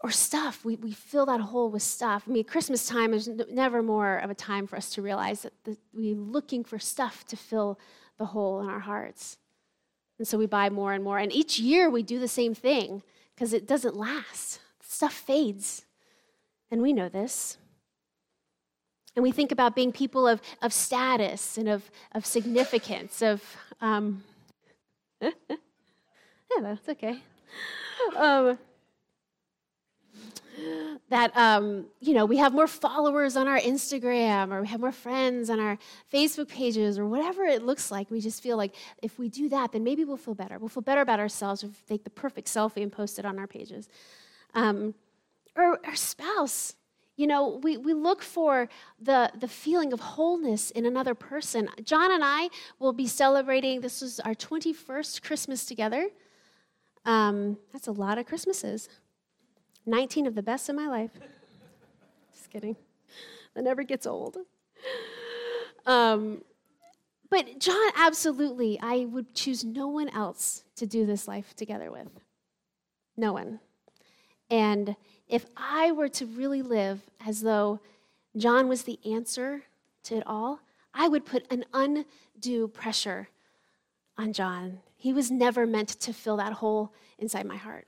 or 0.00 0.10
stuff. 0.10 0.64
We, 0.64 0.76
we 0.76 0.92
fill 0.92 1.26
that 1.26 1.40
hole 1.40 1.70
with 1.70 1.82
stuff. 1.82 2.24
I 2.26 2.30
mean, 2.30 2.44
Christmas 2.44 2.86
time 2.86 3.12
is 3.12 3.28
never 3.50 3.82
more 3.82 4.18
of 4.18 4.30
a 4.30 4.34
time 4.34 4.66
for 4.66 4.76
us 4.76 4.90
to 4.90 5.02
realize 5.02 5.42
that 5.42 5.52
the, 5.64 5.76
we're 5.92 6.14
looking 6.14 6.64
for 6.64 6.78
stuff 6.78 7.26
to 7.26 7.36
fill 7.36 7.78
the 8.16 8.26
hole 8.26 8.60
in 8.60 8.68
our 8.68 8.80
hearts. 8.80 9.38
And 10.18 10.26
so 10.26 10.38
we 10.38 10.46
buy 10.46 10.70
more 10.70 10.92
and 10.92 11.02
more. 11.02 11.18
And 11.18 11.32
each 11.32 11.58
year 11.58 11.90
we 11.90 12.02
do 12.02 12.18
the 12.18 12.28
same 12.28 12.54
thing 12.54 13.02
because 13.34 13.52
it 13.52 13.66
doesn't 13.66 13.96
last. 13.96 14.60
Stuff 14.82 15.12
fades. 15.12 15.84
And 16.70 16.82
we 16.82 16.92
know 16.92 17.08
this. 17.08 17.56
And 19.16 19.22
we 19.22 19.32
think 19.32 19.50
about 19.50 19.74
being 19.74 19.90
people 19.90 20.28
of, 20.28 20.40
of 20.62 20.72
status 20.72 21.58
and 21.58 21.68
of, 21.68 21.90
of 22.12 22.24
significance, 22.24 23.20
of, 23.20 23.42
um, 23.80 24.22
yeah, 25.20 25.30
that's 26.60 26.88
okay. 26.88 27.20
Um, 28.16 28.58
that 31.08 31.34
um, 31.36 31.86
you 32.00 32.14
know 32.14 32.24
we 32.24 32.36
have 32.36 32.52
more 32.52 32.66
followers 32.66 33.36
on 33.36 33.48
our 33.48 33.58
instagram 33.58 34.52
or 34.52 34.60
we 34.60 34.68
have 34.68 34.80
more 34.80 34.92
friends 34.92 35.50
on 35.50 35.58
our 35.58 35.78
facebook 36.12 36.48
pages 36.48 36.98
or 36.98 37.06
whatever 37.06 37.44
it 37.44 37.62
looks 37.62 37.90
like. 37.90 38.10
We 38.10 38.20
just 38.20 38.42
feel 38.42 38.56
like 38.56 38.74
if 39.02 39.18
we 39.18 39.28
do 39.28 39.48
that 39.48 39.72
then 39.72 39.84
maybe 39.84 40.04
we'll 40.04 40.16
feel 40.16 40.34
better. 40.34 40.58
We'll 40.58 40.68
feel 40.68 40.82
better 40.82 41.00
about 41.00 41.20
ourselves 41.20 41.62
if 41.62 41.70
we 41.70 41.96
take 41.96 42.04
the 42.04 42.10
perfect 42.10 42.48
selfie 42.48 42.82
and 42.82 42.92
post 42.92 43.18
it 43.18 43.24
on 43.24 43.38
our 43.38 43.46
pages. 43.46 43.88
Um, 44.54 44.94
or 45.56 45.80
our 45.84 45.96
spouse. 45.96 46.74
You 47.16 47.26
know 47.26 47.60
we, 47.62 47.76
we 47.76 47.94
look 47.94 48.22
for 48.22 48.68
the, 49.00 49.32
the 49.38 49.48
feeling 49.48 49.92
of 49.92 50.00
wholeness 50.00 50.70
in 50.70 50.86
another 50.86 51.14
person. 51.14 51.68
John 51.82 52.12
and 52.12 52.22
i 52.24 52.48
will 52.78 52.92
be 52.92 53.06
celebrating 53.06 53.80
this 53.80 54.02
is 54.02 54.20
our 54.20 54.34
21st 54.34 55.22
christmas 55.22 55.64
together. 55.64 56.08
Um, 57.04 57.56
that's 57.72 57.86
a 57.86 57.92
lot 57.92 58.18
of 58.18 58.26
christmases 58.26 58.88
19 59.88 60.26
of 60.26 60.34
the 60.34 60.42
best 60.42 60.68
in 60.68 60.76
my 60.76 60.88
life. 60.88 61.10
Just 62.32 62.50
kidding. 62.50 62.76
That 63.54 63.64
never 63.64 63.82
gets 63.82 64.06
old. 64.06 64.36
Um, 65.86 66.42
but 67.30 67.58
John, 67.58 67.90
absolutely, 67.96 68.78
I 68.80 69.06
would 69.06 69.34
choose 69.34 69.64
no 69.64 69.88
one 69.88 70.08
else 70.08 70.64
to 70.76 70.86
do 70.86 71.06
this 71.06 71.26
life 71.26 71.54
together 71.54 71.90
with. 71.90 72.08
No 73.16 73.32
one. 73.32 73.60
And 74.50 74.96
if 75.26 75.46
I 75.56 75.92
were 75.92 76.08
to 76.08 76.26
really 76.26 76.62
live 76.62 77.00
as 77.26 77.42
though 77.42 77.80
John 78.36 78.68
was 78.68 78.84
the 78.84 78.98
answer 79.04 79.64
to 80.04 80.16
it 80.16 80.22
all, 80.26 80.60
I 80.94 81.08
would 81.08 81.26
put 81.26 81.50
an 81.50 81.64
undue 81.74 82.68
pressure 82.68 83.28
on 84.16 84.32
John. 84.32 84.80
He 84.96 85.12
was 85.12 85.30
never 85.30 85.66
meant 85.66 85.88
to 86.00 86.12
fill 86.12 86.38
that 86.38 86.54
hole 86.54 86.92
inside 87.18 87.46
my 87.46 87.56
heart. 87.56 87.86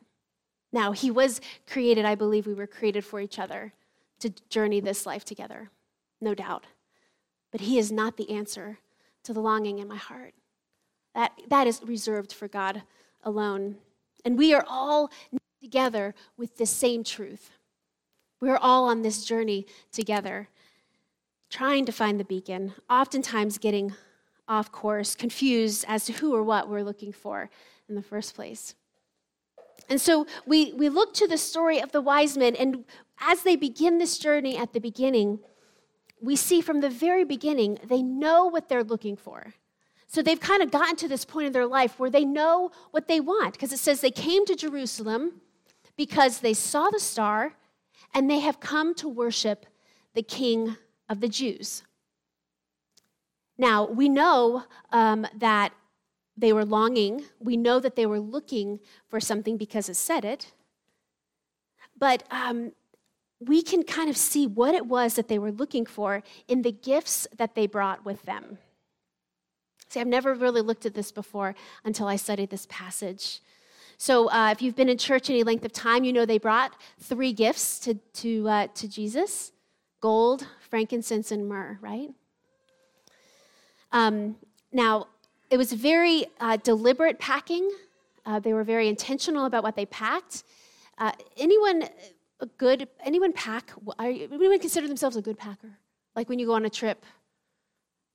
Now, 0.73 0.93
he 0.93 1.11
was 1.11 1.41
created, 1.67 2.05
I 2.05 2.15
believe 2.15 2.47
we 2.47 2.55
were 2.55 2.67
created 2.67 3.05
for 3.05 3.21
each 3.21 3.39
other 3.39 3.73
to 4.21 4.31
journey 4.49 4.81
this 4.81 5.07
life 5.07 5.25
together, 5.25 5.71
no 6.21 6.35
doubt. 6.35 6.67
But 7.51 7.63
he 7.63 7.79
is 7.79 7.91
not 7.91 8.17
the 8.17 8.31
answer 8.31 8.79
to 9.25 9.33
the 9.33 9.41
longing 9.41 9.79
in 9.79 9.89
my 9.89 9.97
heart. 9.97 10.35
That, 11.15 11.33
that 11.49 11.67
is 11.67 11.83
reserved 11.83 12.33
for 12.33 12.47
God 12.47 12.83
alone. 13.25 13.77
And 14.25 14.39
we 14.39 14.55
are 14.55 14.65
all 14.69 15.11
together 15.61 16.15
with 16.37 16.57
the 16.57 16.67
same 16.67 17.03
truth. 17.03 17.51
We're 18.41 18.57
all 18.57 18.89
on 18.89 19.03
this 19.03 19.25
journey 19.25 19.67
together, 19.93 20.49
trying 21.51 21.85
to 21.87 21.93
find 21.93 22.19
the 22.19 22.25
beacon, 22.25 22.75
oftentimes 22.89 23.59
getting 23.59 23.93
off 24.49 24.73
course, 24.73 25.15
confused 25.15 25.85
as 25.87 26.05
to 26.07 26.13
who 26.13 26.35
or 26.35 26.43
what 26.43 26.69
we're 26.69 26.83
looking 26.83 27.13
for 27.13 27.51
in 27.89 27.95
the 27.95 28.03
first 28.03 28.35
place. 28.35 28.75
And 29.89 30.01
so 30.01 30.27
we, 30.47 30.73
we 30.75 30.89
look 30.89 31.15
to 31.15 31.27
the 31.27 31.39
story 31.39 31.81
of 31.81 31.93
the 31.93 32.01
wise 32.01 32.37
men, 32.37 32.55
and 32.55 32.85
as 33.21 33.43
they 33.43 33.57
begin 33.57 33.99
this 33.99 34.19
journey 34.19 34.57
at 34.57 34.73
the 34.73 34.81
beginning, 34.81 35.41
we 36.21 36.37
see 36.37 36.61
from 36.61 36.81
the 36.81 36.91
very 36.91 37.25
beginning, 37.25 37.79
they 37.85 38.03
know 38.03 38.47
what 38.47 38.69
they're 38.69 38.85
looking 38.85 39.17
for. 39.17 39.55
So 40.07 40.23
they've 40.23 40.41
kind 40.41 40.63
of 40.63 40.71
gotten 40.71 40.97
to 40.97 41.09
this 41.09 41.25
point 41.25 41.47
in 41.47 41.53
their 41.53 41.67
life 41.67 41.99
where 41.99 42.11
they 42.11 42.25
know 42.25 42.73
what 42.91 43.09
they 43.09 43.21
want, 43.21 43.53
because 43.55 43.73
it 43.73 43.79
says 43.79 44.01
they 44.01 44.11
came 44.11 44.45
to 44.47 44.55
Jerusalem 44.55 45.41
because 45.97 46.41
they 46.41 46.55
saw 46.55 46.91
the 46.91 46.99
star 46.99 47.55
and 48.15 48.29
they 48.29 48.41
have 48.41 48.59
come 48.59 48.95
to 48.97 49.09
worship 49.09 49.67
the 50.15 50.23
King 50.23 50.77
of 51.09 51.21
the 51.21 51.29
Jews. 51.29 51.85
Now, 53.57 53.87
we 53.87 54.09
know 54.09 54.65
um, 54.91 55.27
that 55.37 55.73
they 56.41 56.53
were 56.53 56.65
longing. 56.65 57.25
We 57.39 57.57
know 57.57 57.81
that 57.81 57.97
they 57.97 58.07
were 58.07 58.21
looking 58.21 58.81
for 59.09 59.21
something 59.21 59.57
because 59.57 59.89
it 59.89 59.95
said 59.95 60.25
it. 60.25 60.53
But 61.99 62.23
um, 62.31 62.73
we 63.41 63.63
can 63.63 63.83
kind 63.83 64.09
of 64.09 64.17
see 64.17 64.47
what 64.47 64.75
it 64.75 64.87
was 64.87 65.15
that 65.15 65.29
they 65.29 65.39
were 65.39 65.53
looking 65.53 65.87
for 65.87 66.23
in 66.49 66.63
the 66.63 66.73
gifts 66.73 67.27
that 67.37 67.55
they 67.55 67.67
brought 67.67 68.05
with 68.05 68.23
them. 68.23 68.59
See, 69.89 70.01
I've 70.01 70.07
never 70.07 70.35
really 70.35 70.61
looked 70.61 70.87
at 70.87 70.95
this 70.95 71.11
before 71.11 71.55
until 71.85 72.07
I 72.07 72.17
studied 72.17 72.51
this 72.51 72.67
passage. 72.71 73.41
So, 73.97 74.31
uh, 74.31 74.51
if 74.51 74.63
you've 74.63 74.77
been 74.77 74.89
in 74.89 74.97
church 74.97 75.29
any 75.29 75.43
length 75.43 75.65
of 75.65 75.73
time, 75.73 76.05
you 76.05 76.13
know 76.13 76.25
they 76.25 76.39
brought 76.39 76.73
three 77.01 77.33
gifts 77.33 77.79
to, 77.81 77.95
to, 77.95 78.49
uh, 78.49 78.67
to 78.75 78.89
Jesus 78.89 79.53
gold, 80.01 80.47
frankincense, 80.71 81.31
and 81.31 81.47
myrrh, 81.47 81.79
right? 81.83 82.09
Um, 83.93 84.37
now, 84.73 85.09
it 85.51 85.57
was 85.57 85.73
very 85.73 86.27
uh, 86.39 86.57
deliberate 86.57 87.19
packing. 87.19 87.69
Uh, 88.25 88.39
they 88.39 88.53
were 88.53 88.65
very 88.65 88.89
intentional 88.89 89.47
about 89.47 89.63
what 89.63 89.77
they 89.77 89.87
packed. 89.87 90.45
Uh, 90.97 91.13
anyone 91.37 91.85
a 92.41 92.47
good 92.47 92.89
anyone 93.05 93.33
pack? 93.33 93.73
anyone 93.99 94.59
consider 94.59 94.89
themselves 94.89 95.17
a 95.17 95.23
good 95.23 95.39
packer? 95.39 95.79
Like 96.15 96.29
when 96.29 96.39
you 96.39 96.47
go 96.47 96.55
on 96.55 96.65
a 96.65 96.71
trip. 96.71 97.05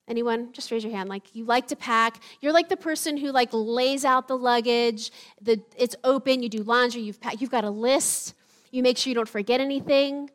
Anyone? 0.07 0.53
Just 0.53 0.69
raise 0.69 0.83
your 0.83 0.93
hand. 0.93 1.09
Like 1.09 1.35
you 1.35 1.45
like 1.45 1.67
to 1.67 1.75
pack. 1.75 2.21
You're 2.39 2.53
like 2.53 2.69
the 2.69 2.77
person 2.77 3.17
who 3.17 3.31
like 3.31 3.49
lays 3.51 4.05
out 4.05 4.27
the 4.27 4.37
luggage. 4.37 5.11
The 5.41 5.61
it's 5.77 5.95
open. 6.03 6.43
You 6.43 6.49
do 6.49 6.63
laundry. 6.63 7.01
You've 7.01 7.19
packed, 7.19 7.41
you've 7.41 7.51
got 7.51 7.63
a 7.63 7.69
list. 7.69 8.35
You 8.71 8.83
make 8.83 8.97
sure 8.97 9.09
you 9.09 9.15
don't 9.15 9.29
forget 9.29 9.61
anything. 9.61 10.29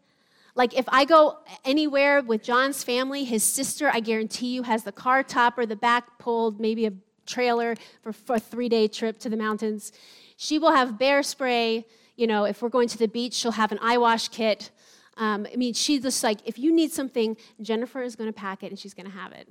Like 0.61 0.77
if 0.77 0.85
I 0.89 1.07
go 1.07 1.39
anywhere 1.65 2.21
with 2.21 2.43
John's 2.43 2.85
family, 2.85 3.25
his 3.25 3.43
sister, 3.43 3.91
I 3.91 4.01
guarantee 4.01 4.49
you, 4.49 4.63
has 4.65 4.85
the 4.85 4.93
car 4.93 5.23
top 5.23 5.57
or 5.57 5.65
the 5.65 5.75
back 5.75 6.19
pulled, 6.19 6.61
maybe 6.61 6.85
a 6.85 6.93
trailer 7.25 7.77
for, 8.03 8.13
for 8.13 8.37
a 8.37 8.39
three 8.39 8.69
day 8.69 8.87
trip 8.87 9.19
to 9.21 9.31
the 9.31 9.39
mountains. 9.39 9.91
She 10.37 10.59
will 10.59 10.73
have 10.73 10.99
bear 10.99 11.23
spray. 11.23 11.87
You 12.17 12.27
know, 12.27 12.45
if 12.45 12.61
we're 12.61 12.69
going 12.69 12.89
to 12.89 12.99
the 12.99 13.09
beach, 13.09 13.33
she'll 13.33 13.53
have 13.53 13.73
an 13.73 13.79
eye 13.81 13.97
wash 13.97 14.29
kit. 14.29 14.71
Um, 15.17 15.47
I 15.51 15.57
mean, 15.57 15.73
she's 15.73 16.03
just 16.03 16.23
like, 16.23 16.41
if 16.45 16.59
you 16.59 16.77
need 16.77 16.93
something, 16.93 17.39
Jennifer 17.63 18.03
is 18.03 18.15
going 18.15 18.29
to 18.31 18.39
pack 18.39 18.63
it 18.63 18.67
and 18.67 18.79
she's 18.79 18.93
going 18.93 19.07
to 19.07 19.17
have 19.17 19.33
it. 19.33 19.49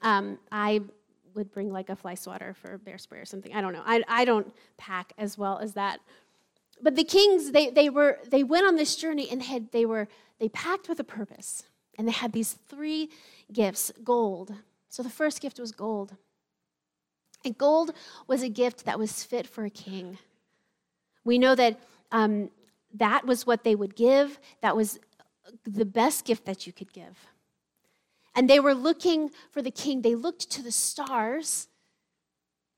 Um, 0.00 0.38
I 0.50 0.80
would 1.34 1.52
bring 1.52 1.70
like 1.70 1.90
a 1.90 1.96
fly 1.96 2.14
swatter 2.14 2.54
for 2.54 2.78
bear 2.78 2.96
spray 2.96 3.18
or 3.18 3.26
something. 3.26 3.54
I 3.54 3.60
don't 3.60 3.74
know. 3.74 3.82
I, 3.84 4.02
I 4.08 4.24
don't 4.24 4.50
pack 4.78 5.12
as 5.18 5.36
well 5.36 5.58
as 5.58 5.74
that. 5.74 6.00
But 6.82 6.96
the 6.96 7.04
kings, 7.04 7.52
they, 7.52 7.70
they, 7.70 7.90
were, 7.90 8.18
they 8.30 8.42
went 8.42 8.66
on 8.66 8.76
this 8.76 8.96
journey 8.96 9.28
and 9.30 9.42
had, 9.42 9.72
they, 9.72 9.84
were, 9.84 10.08
they 10.38 10.48
packed 10.48 10.88
with 10.88 10.98
a 11.00 11.04
purpose. 11.04 11.64
And 11.98 12.08
they 12.08 12.12
had 12.12 12.32
these 12.32 12.58
three 12.68 13.10
gifts 13.52 13.92
gold. 14.02 14.54
So 14.88 15.02
the 15.02 15.10
first 15.10 15.40
gift 15.40 15.58
was 15.58 15.72
gold. 15.72 16.16
And 17.44 17.56
gold 17.56 17.92
was 18.26 18.42
a 18.42 18.48
gift 18.48 18.84
that 18.84 18.98
was 18.98 19.22
fit 19.22 19.46
for 19.46 19.64
a 19.64 19.70
king. 19.70 20.18
We 21.24 21.38
know 21.38 21.54
that 21.54 21.80
um, 22.12 22.50
that 22.94 23.26
was 23.26 23.46
what 23.46 23.64
they 23.64 23.74
would 23.74 23.94
give, 23.94 24.38
that 24.62 24.76
was 24.76 24.98
the 25.64 25.84
best 25.84 26.24
gift 26.24 26.44
that 26.46 26.66
you 26.66 26.72
could 26.72 26.92
give. 26.92 27.26
And 28.34 28.48
they 28.48 28.60
were 28.60 28.74
looking 28.74 29.30
for 29.50 29.60
the 29.62 29.70
king. 29.70 30.02
They 30.02 30.14
looked 30.14 30.50
to 30.50 30.62
the 30.62 30.72
stars 30.72 31.68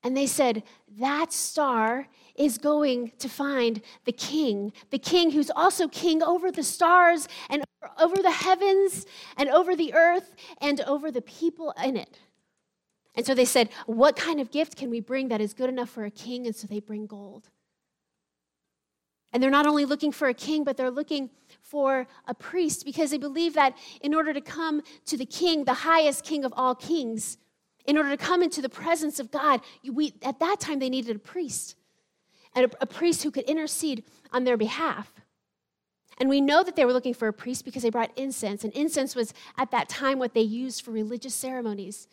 And 0.02 0.16
they 0.16 0.26
said, 0.26 0.62
That 0.98 1.32
star 1.32 2.08
is 2.34 2.58
going 2.58 3.12
to 3.18 3.28
find 3.28 3.82
the 4.04 4.12
king, 4.12 4.72
the 4.90 4.98
king 4.98 5.30
who's 5.30 5.50
also 5.50 5.88
king 5.88 6.22
over 6.22 6.50
the 6.50 6.62
stars 6.62 7.28
and 7.50 7.64
over 8.00 8.16
the 8.16 8.30
heavens 8.30 9.06
and 9.36 9.48
over 9.48 9.76
the 9.76 9.94
earth 9.94 10.34
and 10.60 10.80
over 10.82 11.10
the 11.10 11.22
people 11.22 11.74
in 11.82 11.96
it. 11.96 12.18
And 13.14 13.26
so 13.26 13.34
they 13.34 13.44
said, 13.44 13.68
What 13.86 14.16
kind 14.16 14.40
of 14.40 14.50
gift 14.50 14.76
can 14.76 14.90
we 14.90 15.00
bring 15.00 15.28
that 15.28 15.40
is 15.40 15.54
good 15.54 15.68
enough 15.68 15.90
for 15.90 16.04
a 16.04 16.10
king? 16.10 16.46
And 16.46 16.56
so 16.56 16.66
they 16.66 16.80
bring 16.80 17.06
gold. 17.06 17.48
And 19.32 19.42
they're 19.42 19.50
not 19.50 19.66
only 19.66 19.86
looking 19.86 20.12
for 20.12 20.28
a 20.28 20.34
king, 20.34 20.62
but 20.62 20.76
they're 20.76 20.90
looking 20.90 21.30
for 21.62 22.06
a 22.26 22.34
priest 22.34 22.84
because 22.84 23.10
they 23.10 23.18
believe 23.18 23.54
that 23.54 23.76
in 24.02 24.14
order 24.14 24.34
to 24.34 24.42
come 24.42 24.82
to 25.06 25.16
the 25.16 25.24
king, 25.24 25.64
the 25.64 25.72
highest 25.72 26.24
king 26.24 26.44
of 26.44 26.52
all 26.54 26.74
kings, 26.74 27.38
in 27.86 27.96
order 27.96 28.10
to 28.10 28.16
come 28.16 28.42
into 28.42 28.62
the 28.62 28.68
presence 28.68 29.18
of 29.18 29.30
God, 29.30 29.60
we, 29.90 30.14
at 30.22 30.38
that 30.40 30.60
time 30.60 30.78
they 30.78 30.90
needed 30.90 31.16
a 31.16 31.18
priest, 31.18 31.76
and 32.54 32.66
a, 32.66 32.82
a 32.82 32.86
priest 32.86 33.22
who 33.22 33.30
could 33.30 33.44
intercede 33.44 34.04
on 34.32 34.44
their 34.44 34.56
behalf. 34.56 35.12
And 36.18 36.28
we 36.28 36.40
know 36.40 36.62
that 36.62 36.76
they 36.76 36.84
were 36.84 36.92
looking 36.92 37.14
for 37.14 37.28
a 37.28 37.32
priest 37.32 37.64
because 37.64 37.82
they 37.82 37.90
brought 37.90 38.16
incense, 38.16 38.64
and 38.64 38.72
incense 38.74 39.16
was 39.16 39.34
at 39.58 39.70
that 39.70 39.88
time 39.88 40.18
what 40.18 40.34
they 40.34 40.42
used 40.42 40.84
for 40.84 40.90
religious 40.90 41.34
ceremonies. 41.34 42.08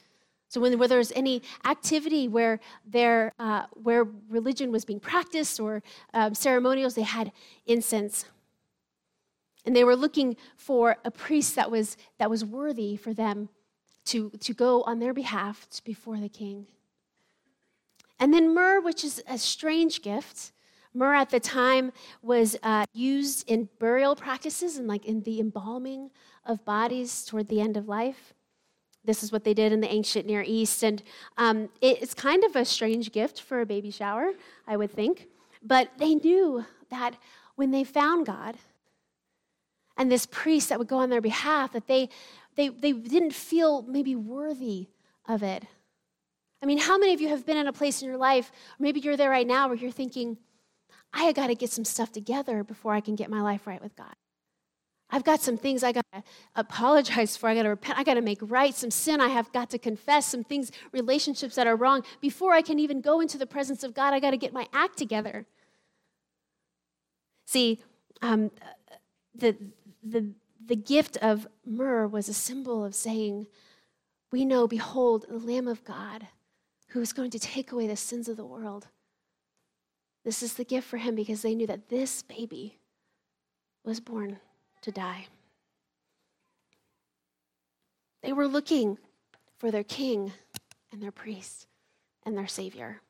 So 0.47 0.59
when 0.59 0.79
there 0.79 0.97
was 0.97 1.11
any 1.11 1.43
activity 1.63 2.27
where 2.27 2.59
there, 2.83 3.33
uh, 3.37 3.65
where 3.73 4.07
religion 4.29 4.71
was 4.71 4.83
being 4.83 4.99
practiced 4.99 5.59
or 5.59 5.83
um, 6.13 6.33
ceremonials, 6.33 6.95
they 6.95 7.03
had 7.03 7.31
incense. 7.67 8.25
And 9.63 9.75
they 9.75 9.83
were 9.83 9.95
looking 9.95 10.35
for 10.55 10.97
a 11.05 11.11
priest 11.11 11.55
that 11.55 11.69
was, 11.69 11.97
that 12.17 12.31
was 12.31 12.43
worthy 12.43 12.95
for 12.95 13.13
them 13.13 13.49
to, 14.09 14.29
to 14.39 14.53
go 14.53 14.83
on 14.83 14.99
their 14.99 15.13
behalf 15.13 15.67
before 15.83 16.19
the 16.19 16.29
king. 16.29 16.67
And 18.19 18.33
then 18.33 18.53
myrrh, 18.53 18.81
which 18.81 19.03
is 19.03 19.23
a 19.27 19.37
strange 19.37 20.01
gift. 20.01 20.51
Myrrh 20.93 21.15
at 21.15 21.29
the 21.29 21.39
time 21.39 21.91
was 22.21 22.57
uh, 22.63 22.85
used 22.93 23.49
in 23.49 23.69
burial 23.79 24.15
practices 24.15 24.77
and 24.77 24.87
like 24.87 25.05
in 25.05 25.21
the 25.21 25.39
embalming 25.39 26.11
of 26.45 26.65
bodies 26.65 27.25
toward 27.25 27.47
the 27.47 27.61
end 27.61 27.77
of 27.77 27.87
life. 27.87 28.33
This 29.05 29.23
is 29.23 29.31
what 29.31 29.43
they 29.43 29.53
did 29.53 29.71
in 29.71 29.79
the 29.79 29.91
ancient 29.91 30.25
Near 30.25 30.43
East. 30.45 30.83
And 30.83 31.01
um, 31.37 31.69
it's 31.81 32.13
kind 32.13 32.43
of 32.43 32.55
a 32.55 32.65
strange 32.65 33.11
gift 33.11 33.41
for 33.41 33.61
a 33.61 33.65
baby 33.65 33.91
shower, 33.91 34.31
I 34.67 34.75
would 34.75 34.91
think. 34.91 35.27
But 35.63 35.91
they 35.97 36.15
knew 36.15 36.65
that 36.89 37.15
when 37.55 37.71
they 37.71 37.83
found 37.83 38.25
God 38.25 38.57
and 39.97 40.11
this 40.11 40.25
priest 40.25 40.69
that 40.69 40.79
would 40.79 40.87
go 40.87 40.97
on 40.97 41.09
their 41.09 41.21
behalf, 41.21 41.73
that 41.73 41.87
they 41.87 42.09
they, 42.55 42.69
they 42.69 42.91
didn't 42.91 43.33
feel 43.33 43.81
maybe 43.83 44.15
worthy 44.15 44.89
of 45.27 45.43
it. 45.43 45.63
I 46.61 46.65
mean, 46.65 46.77
how 46.77 46.97
many 46.97 47.13
of 47.13 47.21
you 47.21 47.29
have 47.29 47.45
been 47.45 47.57
in 47.57 47.67
a 47.67 47.73
place 47.73 48.01
in 48.01 48.07
your 48.07 48.17
life, 48.17 48.51
or 48.51 48.83
maybe 48.83 48.99
you're 48.99 49.17
there 49.17 49.29
right 49.29 49.47
now 49.47 49.67
where 49.67 49.77
you're 49.77 49.91
thinking, 49.91 50.37
I 51.13 51.31
got 51.31 51.47
to 51.47 51.55
get 51.55 51.71
some 51.71 51.85
stuff 51.85 52.11
together 52.11 52.63
before 52.63 52.93
I 52.93 52.99
can 52.99 53.15
get 53.15 53.29
my 53.29 53.41
life 53.41 53.65
right 53.65 53.81
with 53.81 53.95
God. 53.95 54.13
I've 55.09 55.23
got 55.23 55.41
some 55.41 55.57
things 55.57 55.83
I 55.83 55.91
got 55.91 56.05
to 56.13 56.23
apologize 56.55 57.35
for. 57.35 57.49
I 57.49 57.55
got 57.55 57.63
to 57.63 57.69
repent. 57.69 57.97
I 57.97 58.03
got 58.03 58.13
to 58.13 58.21
make 58.21 58.39
right 58.41 58.75
some 58.75 58.91
sin. 58.91 59.19
I 59.19 59.29
have 59.29 59.51
got 59.51 59.69
to 59.71 59.79
confess 59.79 60.27
some 60.27 60.43
things, 60.43 60.71
relationships 60.91 61.55
that 61.55 61.65
are 61.65 61.75
wrong. 61.75 62.03
Before 62.21 62.53
I 62.53 62.61
can 62.61 62.77
even 62.77 63.01
go 63.01 63.19
into 63.19 63.37
the 63.37 63.47
presence 63.47 63.83
of 63.83 63.95
God, 63.95 64.13
I 64.13 64.19
got 64.19 64.31
to 64.31 64.37
get 64.37 64.53
my 64.53 64.67
act 64.71 64.97
together. 64.97 65.47
See, 67.47 67.79
um, 68.21 68.51
the, 69.33 69.57
the, 70.03 70.31
the 70.69 70.75
gift 70.75 71.17
of 71.17 71.47
myrrh 71.65 72.07
was 72.07 72.29
a 72.29 72.33
symbol 72.33 72.85
of 72.85 72.93
saying, 72.93 73.47
We 74.31 74.45
know, 74.45 74.67
behold, 74.67 75.25
the 75.27 75.39
Lamb 75.39 75.67
of 75.67 75.83
God 75.83 76.27
who 76.89 77.01
is 77.01 77.11
going 77.11 77.31
to 77.31 77.39
take 77.39 77.71
away 77.71 77.87
the 77.87 77.95
sins 77.95 78.29
of 78.29 78.37
the 78.37 78.45
world. 78.45 78.87
This 80.23 80.43
is 80.43 80.53
the 80.53 80.63
gift 80.63 80.87
for 80.87 80.97
him 80.97 81.15
because 81.15 81.41
they 81.41 81.55
knew 81.55 81.65
that 81.65 81.89
this 81.89 82.21
baby 82.21 82.77
was 83.83 83.99
born 83.99 84.39
to 84.81 84.91
die. 84.91 85.25
They 88.21 88.31
were 88.31 88.47
looking 88.47 88.99
for 89.57 89.71
their 89.71 89.83
king 89.83 90.33
and 90.91 91.01
their 91.01 91.11
priest 91.11 91.65
and 92.25 92.37
their 92.37 92.47
savior. 92.47 93.01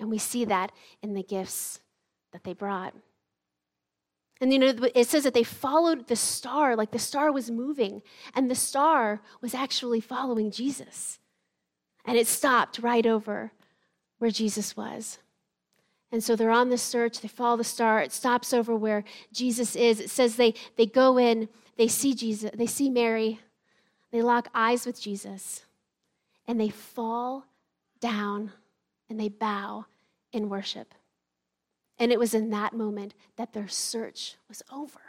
And 0.00 0.10
we 0.10 0.18
see 0.18 0.44
that 0.44 0.72
in 1.02 1.14
the 1.14 1.22
gifts 1.22 1.80
that 2.32 2.42
they 2.42 2.52
brought. 2.52 2.94
And 4.40 4.52
you 4.52 4.58
know, 4.58 4.74
it 4.94 5.08
says 5.08 5.24
that 5.24 5.34
they 5.34 5.42
followed 5.42 6.08
the 6.08 6.16
star, 6.16 6.76
like 6.76 6.90
the 6.90 6.98
star 6.98 7.32
was 7.32 7.50
moving, 7.50 8.02
and 8.34 8.50
the 8.50 8.54
star 8.54 9.22
was 9.40 9.54
actually 9.54 10.00
following 10.00 10.50
Jesus. 10.50 11.18
And 12.04 12.18
it 12.18 12.26
stopped 12.26 12.78
right 12.78 13.06
over 13.06 13.52
where 14.18 14.30
Jesus 14.30 14.76
was. 14.76 15.18
And 16.12 16.22
so 16.22 16.36
they're 16.36 16.50
on 16.50 16.68
the 16.68 16.78
search, 16.78 17.20
they 17.20 17.28
follow 17.28 17.56
the 17.56 17.64
star, 17.64 18.00
it 18.00 18.12
stops 18.12 18.52
over 18.52 18.76
where 18.76 19.04
Jesus 19.32 19.74
is. 19.74 20.00
It 20.00 20.10
says 20.10 20.36
they, 20.36 20.54
they 20.76 20.86
go 20.86 21.18
in, 21.18 21.48
they 21.76 21.88
see 21.88 22.14
Jesus, 22.14 22.50
they 22.54 22.66
see 22.66 22.90
Mary, 22.90 23.40
they 24.12 24.22
lock 24.22 24.48
eyes 24.54 24.86
with 24.86 25.00
Jesus, 25.00 25.64
and 26.46 26.60
they 26.60 26.68
fall 26.68 27.44
down 28.00 28.52
and 29.08 29.18
they 29.18 29.28
bow 29.28 29.86
in 30.32 30.48
worship. 30.48 30.94
And 31.98 32.12
it 32.12 32.18
was 32.18 32.34
in 32.34 32.50
that 32.50 32.74
moment 32.74 33.14
that 33.36 33.52
their 33.52 33.68
search 33.68 34.36
was 34.48 34.62
over. 34.70 35.00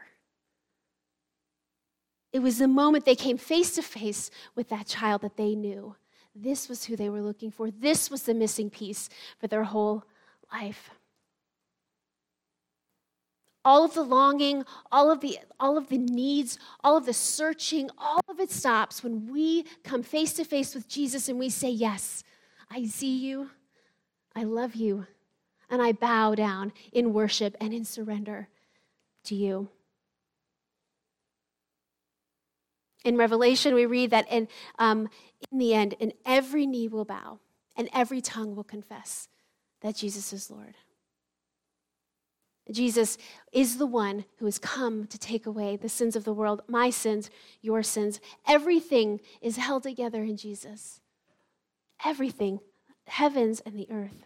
It 2.32 2.40
was 2.40 2.60
the 2.60 2.68
moment 2.68 3.06
they 3.06 3.16
came 3.16 3.38
face 3.38 3.72
to 3.76 3.82
face 3.82 4.30
with 4.56 4.70
that 4.70 4.88
child 4.88 5.22
that 5.22 5.38
they 5.38 5.56
knew. 5.56 5.96
This 6.36 6.70
was 6.70 6.86
who 6.86 6.96
they 6.96 7.10
were 7.10 7.22
looking 7.22 7.52
for. 7.52 7.72
This 7.72 8.12
was 8.12 8.24
the 8.24 8.34
missing 8.34 8.70
piece 8.70 9.10
for 9.40 9.48
their 9.48 9.64
whole 9.64 10.04
life. 10.54 10.92
All 13.66 13.84
of 13.84 13.94
the 13.94 14.04
longing, 14.04 14.64
all 14.92 15.12
of 15.12 15.20
the, 15.20 15.40
all 15.60 15.78
of 15.78 15.90
the 15.90 15.98
needs, 15.98 16.58
all 16.84 16.96
of 16.96 17.06
the 17.06 17.14
searching, 17.14 17.90
all 17.98 18.22
of 18.30 18.40
it 18.40 18.52
stops 18.52 19.04
when 19.04 19.28
we 19.28 19.66
come 19.84 20.04
face 20.04 20.34
to 20.34 20.46
face 20.46 20.74
with 20.74 20.88
Jesus 20.88 21.28
and 21.28 21.38
we 21.38 21.50
say, 21.50 21.70
Yes, 21.70 22.24
I 22.70 22.86
see 22.86 23.18
you. 23.18 23.50
I 24.36 24.44
love 24.44 24.76
you 24.76 25.08
and 25.70 25.82
I 25.82 25.92
bow 25.92 26.36
down 26.36 26.74
in 26.92 27.14
worship 27.14 27.56
and 27.60 27.74
in 27.74 27.86
surrender 27.86 28.50
to 29.26 29.36
you. 29.36 29.70
In 33.04 33.18
Revelation, 33.18 33.74
we 33.74 33.86
read 33.86 34.12
that 34.12 34.30
in, 34.32 34.48
um, 34.80 35.10
in 35.52 35.60
the 35.60 35.74
end, 35.74 35.96
and 36.00 36.14
every 36.26 36.66
knee 36.66 36.88
will 36.88 37.06
bow 37.06 37.40
and 37.76 37.90
every 37.94 38.22
tongue 38.22 38.56
will 38.56 38.64
confess 38.64 39.30
that 39.82 39.96
Jesus 39.96 40.34
is 40.34 40.50
Lord. 40.52 40.76
Jesus 42.72 43.18
is 43.54 43.78
the 43.78 43.86
one 43.86 44.26
who 44.40 44.46
has 44.46 44.60
come 44.60 45.08
to 45.08 45.18
take 45.18 45.46
away 45.46 45.78
the 45.78 45.88
sins 45.88 46.16
of 46.16 46.26
the 46.26 46.34
world, 46.34 46.62
my 46.68 46.90
sins, 46.90 47.30
your 47.62 47.82
sins. 47.82 48.20
Everything 48.46 49.22
is 49.42 49.56
held 49.56 49.84
together 49.84 50.24
in 50.24 50.36
Jesus. 50.36 51.00
Everything, 52.04 52.60
heavens 53.06 53.62
and 53.66 53.78
the 53.78 53.88
earth. 53.90 54.26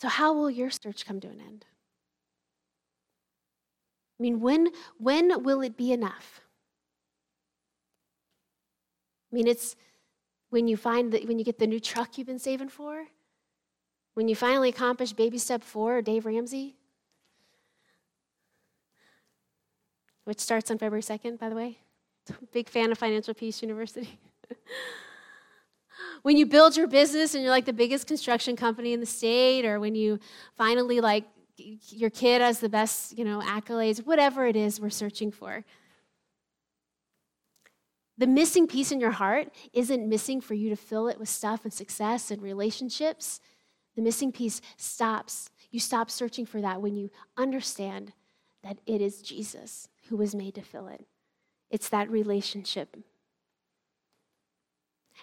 So, 0.00 0.08
how 0.08 0.32
will 0.32 0.50
your 0.50 0.70
search 0.70 1.04
come 1.04 1.20
to 1.20 1.28
an 1.28 1.42
end? 1.42 1.66
I 4.18 4.22
mean, 4.22 4.40
when, 4.40 4.68
when 4.96 5.42
will 5.42 5.60
it 5.60 5.76
be 5.76 5.92
enough? 5.92 6.40
I 9.30 9.36
mean, 9.36 9.46
it's 9.46 9.76
when 10.48 10.66
you 10.68 10.78
find 10.78 11.12
that 11.12 11.28
when 11.28 11.38
you 11.38 11.44
get 11.44 11.58
the 11.58 11.66
new 11.66 11.80
truck 11.80 12.16
you've 12.16 12.26
been 12.26 12.38
saving 12.38 12.70
for, 12.70 13.04
when 14.14 14.26
you 14.26 14.34
finally 14.34 14.70
accomplish 14.70 15.12
baby 15.12 15.36
step 15.36 15.62
four, 15.62 16.00
Dave 16.00 16.24
Ramsey, 16.24 16.76
which 20.24 20.40
starts 20.40 20.70
on 20.70 20.78
February 20.78 21.02
2nd, 21.02 21.38
by 21.38 21.50
the 21.50 21.54
way. 21.54 21.76
Big 22.52 22.70
fan 22.70 22.90
of 22.90 22.96
Financial 22.96 23.34
Peace 23.34 23.60
University. 23.60 24.18
when 26.22 26.36
you 26.36 26.46
build 26.46 26.76
your 26.76 26.86
business 26.86 27.34
and 27.34 27.42
you're 27.42 27.52
like 27.52 27.64
the 27.64 27.72
biggest 27.72 28.06
construction 28.06 28.56
company 28.56 28.92
in 28.92 29.00
the 29.00 29.06
state, 29.06 29.64
or 29.64 29.80
when 29.80 29.94
you 29.94 30.18
finally 30.56 31.00
like 31.00 31.24
your 31.56 32.10
kid 32.10 32.40
has 32.40 32.60
the 32.60 32.68
best, 32.68 33.16
you 33.18 33.24
know, 33.24 33.40
accolades, 33.40 34.04
whatever 34.06 34.46
it 34.46 34.56
is 34.56 34.80
we're 34.80 34.90
searching 34.90 35.30
for. 35.30 35.64
The 38.16 38.26
missing 38.26 38.66
piece 38.66 38.92
in 38.92 39.00
your 39.00 39.12
heart 39.12 39.48
isn't 39.72 40.08
missing 40.08 40.40
for 40.40 40.54
you 40.54 40.68
to 40.68 40.76
fill 40.76 41.08
it 41.08 41.18
with 41.18 41.28
stuff 41.28 41.64
and 41.64 41.72
success 41.72 42.30
and 42.30 42.42
relationships. 42.42 43.40
The 43.96 44.02
missing 44.02 44.30
piece 44.30 44.60
stops. 44.76 45.50
You 45.70 45.80
stop 45.80 46.10
searching 46.10 46.44
for 46.46 46.60
that 46.60 46.82
when 46.82 46.96
you 46.96 47.10
understand 47.36 48.12
that 48.62 48.78
it 48.86 49.00
is 49.00 49.22
Jesus 49.22 49.88
who 50.08 50.16
was 50.16 50.34
made 50.34 50.54
to 50.56 50.62
fill 50.62 50.88
it. 50.88 51.06
It's 51.70 51.88
that 51.88 52.10
relationship 52.10 52.96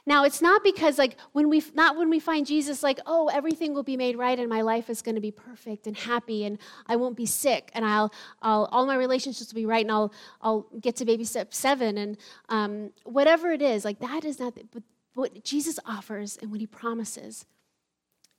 Now, 0.07 0.23
it's 0.23 0.41
not 0.41 0.63
because, 0.63 0.97
like, 0.97 1.17
when 1.33 1.49
we, 1.49 1.61
not 1.75 1.97
when 1.97 2.09
we 2.09 2.21
find 2.21 2.47
Jesus, 2.47 2.81
like, 2.81 2.97
oh, 3.05 3.27
everything 3.27 3.73
will 3.73 3.83
be 3.83 3.97
made 3.97 4.17
right 4.17 4.39
and 4.39 4.47
my 4.47 4.61
life 4.61 4.89
is 4.89 5.01
going 5.01 5.15
to 5.15 5.21
be 5.21 5.31
perfect 5.31 5.85
and 5.85 5.97
happy 5.97 6.45
and 6.45 6.59
I 6.87 6.95
won't 6.95 7.17
be 7.17 7.25
sick 7.25 7.71
and 7.73 7.83
I'll, 7.83 8.13
I'll, 8.41 8.69
all 8.71 8.85
my 8.85 8.95
relationships 8.95 9.51
will 9.51 9.59
be 9.59 9.65
right 9.65 9.83
and 9.83 9.91
I'll, 9.91 10.13
I'll 10.41 10.61
get 10.79 10.95
to 10.95 11.05
baby 11.05 11.25
step 11.25 11.53
seven. 11.53 11.97
And 11.97 12.17
um, 12.47 12.91
whatever 13.03 13.51
it 13.51 13.61
is, 13.61 13.83
like, 13.83 13.99
that 13.99 14.23
is 14.23 14.39
not, 14.39 14.55
the, 14.55 14.63
but 14.71 14.81
what 15.13 15.43
Jesus 15.43 15.77
offers 15.85 16.37
and 16.41 16.51
what 16.51 16.61
he 16.61 16.67
promises 16.67 17.45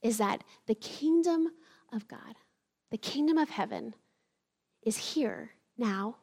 is 0.00 0.16
that 0.16 0.44
the 0.66 0.74
kingdom 0.74 1.48
of 1.92 2.08
God, 2.08 2.36
the 2.90 2.96
kingdom 2.96 3.36
of 3.36 3.50
heaven, 3.50 3.94
is 4.82 4.96
here 4.96 5.50
now, 5.76 6.16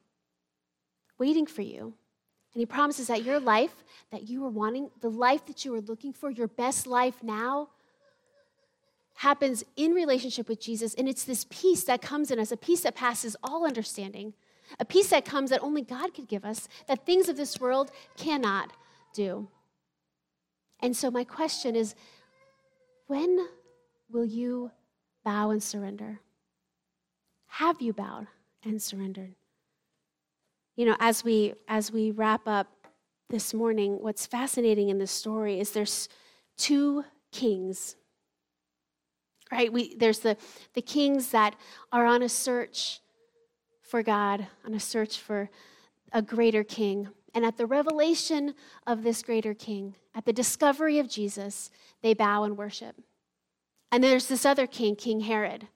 waiting 1.19 1.45
for 1.45 1.61
you 1.61 1.93
and 2.55 2.61
he 2.61 2.65
promises 2.65 3.07
that 3.07 3.25
your 3.25 3.39
life 3.39 3.83
that 4.11 4.29
you 4.29 4.45
are 4.45 4.49
wanting, 4.49 4.89
the 5.01 5.09
life 5.09 5.45
that 5.45 5.65
you 5.65 5.75
are 5.75 5.81
looking 5.81 6.13
for, 6.13 6.31
your 6.31 6.47
best 6.47 6.87
life 6.87 7.21
now, 7.21 7.67
happens 9.15 9.63
in 9.75 9.91
relationship 9.91 10.47
with 10.47 10.61
Jesus. 10.61 10.93
And 10.93 11.09
it's 11.09 11.25
this 11.25 11.45
peace 11.49 11.83
that 11.83 12.01
comes 12.01 12.31
in 12.31 12.39
us, 12.39 12.53
a 12.53 12.57
peace 12.57 12.81
that 12.81 12.95
passes 12.95 13.35
all 13.43 13.65
understanding, 13.65 14.33
a 14.79 14.85
peace 14.85 15.09
that 15.09 15.25
comes 15.25 15.49
that 15.49 15.61
only 15.61 15.81
God 15.81 16.13
could 16.13 16.29
give 16.29 16.45
us, 16.45 16.69
that 16.87 17.05
things 17.05 17.27
of 17.27 17.35
this 17.35 17.59
world 17.59 17.91
cannot 18.15 18.71
do. 19.13 19.49
And 20.79 20.95
so, 20.95 21.11
my 21.11 21.25
question 21.25 21.75
is 21.75 21.93
when 23.07 23.47
will 24.09 24.25
you 24.25 24.71
bow 25.25 25.49
and 25.49 25.61
surrender? 25.61 26.21
Have 27.47 27.81
you 27.81 27.91
bowed 27.91 28.27
and 28.63 28.81
surrendered? 28.81 29.35
You 30.75 30.85
know, 30.85 30.95
as 30.99 31.23
we 31.23 31.53
as 31.67 31.91
we 31.91 32.11
wrap 32.11 32.47
up 32.47 32.67
this 33.29 33.53
morning, 33.53 33.97
what's 34.01 34.25
fascinating 34.25 34.89
in 34.89 34.97
this 34.97 35.11
story 35.11 35.59
is 35.59 35.71
there's 35.71 36.09
two 36.57 37.05
kings. 37.31 37.95
Right? 39.51 39.71
We 39.71 39.95
there's 39.95 40.19
the 40.19 40.37
the 40.73 40.81
kings 40.81 41.29
that 41.29 41.55
are 41.91 42.05
on 42.05 42.23
a 42.23 42.29
search 42.29 42.99
for 43.81 44.03
God, 44.03 44.47
on 44.65 44.73
a 44.73 44.79
search 44.79 45.19
for 45.19 45.49
a 46.11 46.21
greater 46.21 46.63
king. 46.63 47.07
And 47.33 47.45
at 47.45 47.57
the 47.57 47.65
revelation 47.65 48.53
of 48.87 49.03
this 49.03 49.21
greater 49.21 49.53
king, 49.53 49.95
at 50.13 50.25
the 50.25 50.33
discovery 50.33 50.99
of 50.99 51.09
Jesus, 51.09 51.69
they 52.01 52.13
bow 52.13 52.43
and 52.43 52.57
worship. 52.57 52.95
And 53.91 54.03
there's 54.03 54.27
this 54.27 54.45
other 54.45 54.67
king, 54.67 54.95
King 54.95 55.21
Herod, 55.21 55.67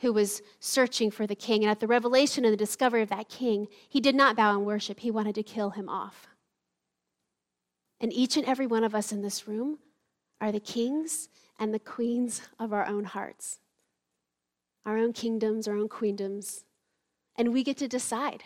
who 0.00 0.12
was 0.12 0.42
searching 0.60 1.10
for 1.10 1.26
the 1.26 1.34
king. 1.34 1.62
And 1.62 1.70
at 1.70 1.80
the 1.80 1.86
revelation 1.86 2.44
and 2.44 2.52
the 2.52 2.58
discovery 2.58 3.02
of 3.02 3.08
that 3.08 3.28
king, 3.28 3.68
he 3.88 4.00
did 4.00 4.14
not 4.14 4.36
bow 4.36 4.52
in 4.54 4.64
worship, 4.64 5.00
he 5.00 5.10
wanted 5.10 5.34
to 5.34 5.42
kill 5.42 5.70
him 5.70 5.88
off. 5.88 6.28
And 8.00 8.12
each 8.12 8.36
and 8.36 8.46
every 8.46 8.66
one 8.66 8.84
of 8.84 8.94
us 8.94 9.10
in 9.10 9.22
this 9.22 9.48
room 9.48 9.78
are 10.40 10.52
the 10.52 10.60
kings 10.60 11.28
and 11.58 11.74
the 11.74 11.80
queens 11.80 12.42
of 12.60 12.72
our 12.72 12.86
own 12.86 13.04
hearts, 13.04 13.58
our 14.86 14.96
own 14.96 15.12
kingdoms, 15.12 15.66
our 15.66 15.74
own 15.74 15.88
queendoms. 15.88 16.62
And 17.36 17.52
we 17.52 17.64
get 17.64 17.76
to 17.78 17.88
decide. 17.88 18.44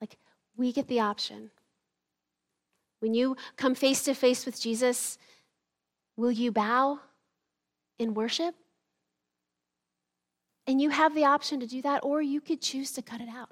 Like, 0.00 0.16
we 0.56 0.72
get 0.72 0.88
the 0.88 1.00
option. 1.00 1.50
When 3.00 3.14
you 3.14 3.36
come 3.56 3.74
face 3.74 4.02
to 4.04 4.14
face 4.14 4.46
with 4.46 4.60
Jesus, 4.60 5.18
will 6.16 6.32
you 6.32 6.50
bow 6.50 7.00
in 7.98 8.14
worship? 8.14 8.54
And 10.68 10.82
you 10.82 10.90
have 10.90 11.14
the 11.14 11.24
option 11.24 11.60
to 11.60 11.66
do 11.66 11.80
that, 11.80 12.04
or 12.04 12.20
you 12.20 12.42
could 12.42 12.60
choose 12.60 12.92
to 12.92 13.02
cut 13.02 13.22
it 13.22 13.28
out. 13.28 13.48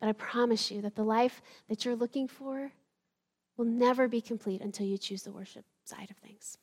But 0.00 0.08
I 0.08 0.12
promise 0.12 0.70
you 0.70 0.80
that 0.80 0.96
the 0.96 1.04
life 1.04 1.42
that 1.68 1.84
you're 1.84 1.94
looking 1.94 2.26
for 2.26 2.72
will 3.58 3.66
never 3.66 4.08
be 4.08 4.22
complete 4.22 4.62
until 4.62 4.86
you 4.86 4.96
choose 4.96 5.22
the 5.22 5.30
worship 5.30 5.66
side 5.84 6.10
of 6.10 6.16
things. 6.16 6.56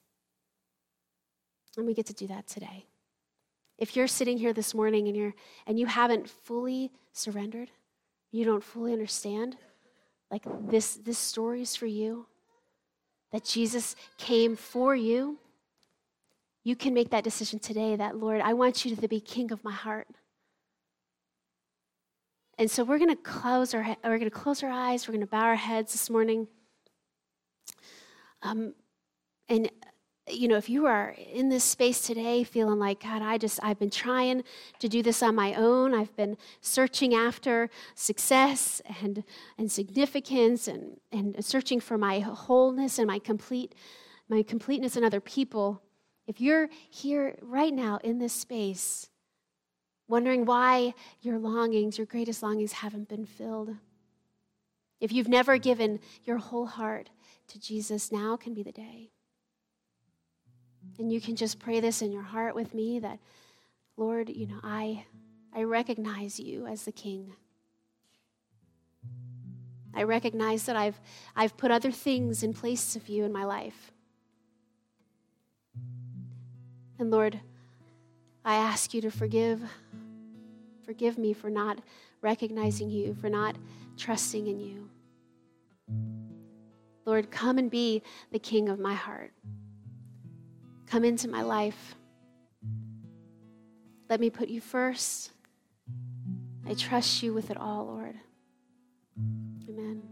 And 1.78 1.86
we 1.86 1.94
get 1.94 2.08
to 2.08 2.14
do 2.14 2.26
that 2.28 2.48
today. 2.48 2.88
If 3.78 3.96
you're 3.96 4.08
sitting 4.08 4.40
here 4.40 4.54
this 4.54 4.74
morning 4.74 5.08
and 5.08 5.16
you're 5.16 5.34
and 5.68 5.80
you 5.80 5.86
haven't 5.86 6.28
fully 6.28 6.92
surrendered, 7.14 7.70
you 8.32 8.44
don't 8.44 8.64
fully 8.64 8.92
understand, 8.92 9.56
like 10.32 10.44
this 10.68 10.96
this 10.96 11.20
story 11.20 11.62
is 11.62 11.76
for 11.76 11.86
you, 11.86 12.26
that 13.32 13.46
Jesus 13.46 13.96
came 14.18 14.56
for 14.56 14.96
you 14.96 15.38
you 16.64 16.76
can 16.76 16.94
make 16.94 17.10
that 17.10 17.24
decision 17.24 17.60
today 17.60 17.96
that, 17.96 18.18
Lord, 18.18 18.42
I 18.42 18.54
want 18.54 18.86
you 18.86 18.96
to 18.96 19.08
be 19.08 19.20
king 19.20 19.52
of 19.52 19.64
my 19.64 19.72
heart. 19.72 20.08
And 22.58 22.70
so 22.70 22.84
we're 22.84 23.00
going 23.00 23.10
to 23.10 23.22
close 23.22 23.74
our 23.74 23.98
we're 24.04 24.20
going 24.20 24.30
to 24.30 24.30
close 24.30 24.62
our 24.62 24.70
eyes. 24.70 25.08
We're 25.08 25.14
going 25.14 25.22
to 25.22 25.32
bow 25.32 25.42
our 25.42 25.56
heads 25.56 25.94
this 25.94 26.10
morning. 26.10 26.48
Um, 28.44 28.74
and 29.50 29.72
you 30.30 30.48
know, 30.48 30.58
if 30.58 30.70
you 30.70 30.86
are 30.86 31.16
in 31.34 31.50
this 31.50 31.64
space 31.64 32.02
today 32.02 32.44
feeling 32.44 32.80
like, 32.80 33.02
God, 33.02 33.22
I 33.22 33.38
just, 33.38 33.60
I've 33.64 33.80
been 33.80 33.90
trying 33.90 34.44
to 34.80 34.88
do 34.88 35.02
this 35.02 35.24
on 35.24 35.36
my 35.36 35.54
own. 35.56 35.94
I've 35.94 36.16
been 36.16 36.38
searching 36.62 37.14
after 37.14 37.70
success 37.96 38.82
and, 39.02 39.24
and 39.58 39.72
significance 39.72 40.68
and, 40.68 40.98
and 41.12 41.44
searching 41.44 41.80
for 41.80 41.98
my 41.98 42.20
wholeness 42.20 43.00
and 43.00 43.08
my 43.08 43.20
complete, 43.20 43.74
my 44.30 44.44
completeness 44.44 44.96
in 44.96 45.04
other 45.04 45.20
people. 45.20 45.82
If 46.32 46.40
you're 46.40 46.70
here 46.90 47.36
right 47.42 47.74
now 47.74 48.00
in 48.06 48.18
this 48.18 48.32
space, 48.32 49.10
wondering 50.08 50.46
why 50.46 50.94
your 51.20 51.38
longings, 51.38 51.98
your 51.98 52.08
greatest 52.08 52.42
longings, 52.42 52.72
haven't 52.72 53.10
been 53.10 53.26
filled, 53.26 53.76
if 55.02 55.12
you've 55.12 55.28
never 55.28 55.58
given 55.58 56.00
your 56.24 56.38
whole 56.38 56.68
heart 56.68 57.10
to 57.50 57.60
Jesus, 57.60 58.14
now 58.14 58.38
can 58.38 58.54
be 58.54 58.64
the 58.64 58.72
day. 58.72 59.12
And 60.98 61.12
you 61.12 61.20
can 61.20 61.36
just 61.36 61.60
pray 61.60 61.82
this 61.82 62.02
in 62.02 62.14
your 62.14 62.24
heart 62.24 62.56
with 62.56 62.74
me 62.74 63.00
that, 63.00 63.20
Lord, 63.98 64.30
you 64.30 64.48
know, 64.48 64.62
I, 64.64 65.04
I 65.54 65.64
recognize 65.64 66.40
you 66.40 66.66
as 66.66 66.86
the 66.86 66.94
King. 66.94 67.34
I 69.94 70.04
recognize 70.04 70.66
that 70.68 70.78
I've, 70.78 70.98
I've 71.36 71.58
put 71.58 71.72
other 71.72 71.92
things 71.92 72.42
in 72.42 72.54
place 72.54 72.96
of 72.96 73.10
you 73.10 73.26
in 73.26 73.34
my 73.34 73.44
life. 73.44 73.91
And 77.02 77.10
Lord, 77.10 77.40
I 78.46 78.58
ask 78.58 78.94
you 78.94 79.02
to 79.02 79.10
forgive. 79.10 79.60
Forgive 80.86 81.18
me 81.18 81.34
for 81.34 81.50
not 81.50 81.80
recognizing 82.22 82.92
you, 82.92 83.16
for 83.16 83.28
not 83.28 83.56
trusting 83.98 84.46
in 84.46 84.60
you. 84.60 84.88
Lord, 87.04 87.32
come 87.32 87.58
and 87.58 87.72
be 87.72 88.04
the 88.32 88.38
king 88.38 88.70
of 88.70 88.78
my 88.78 88.94
heart. 88.94 89.34
Come 90.86 91.04
into 91.04 91.28
my 91.28 91.42
life. 91.42 91.96
Let 94.08 94.20
me 94.20 94.30
put 94.30 94.50
you 94.50 94.62
first. 94.62 95.32
I 96.68 96.76
trust 96.76 97.24
you 97.24 97.34
with 97.34 97.50
it 97.50 97.58
all, 97.58 97.88
Lord. 97.88 98.16
Amen. 99.68 100.04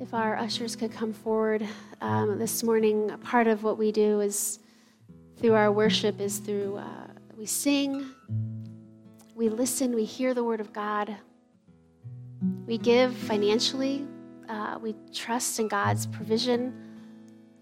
If 0.00 0.14
our 0.14 0.34
ushers 0.34 0.76
could 0.76 0.92
come 0.92 1.12
forward 1.12 1.68
um, 2.00 2.38
this 2.38 2.62
morning, 2.62 3.10
part 3.22 3.46
of 3.46 3.62
what 3.62 3.76
we 3.76 3.92
do 3.92 4.20
is 4.20 4.58
through 5.36 5.52
our 5.52 5.70
worship 5.70 6.22
is 6.22 6.38
through 6.38 6.78
uh, 6.78 7.08
we 7.36 7.44
sing, 7.44 8.06
we 9.34 9.50
listen, 9.50 9.94
we 9.94 10.04
hear 10.04 10.32
the 10.32 10.42
word 10.42 10.58
of 10.58 10.72
God, 10.72 11.14
we 12.66 12.78
give 12.78 13.14
financially, 13.14 14.06
uh, 14.48 14.78
we 14.80 14.94
trust 15.12 15.60
in 15.60 15.68
God's 15.68 16.06
provision, 16.06 16.72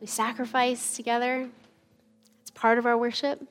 we 0.00 0.06
sacrifice 0.06 0.94
together. 0.94 1.48
It's 2.42 2.52
part 2.52 2.78
of 2.78 2.86
our 2.86 2.96
worship. 2.96 3.44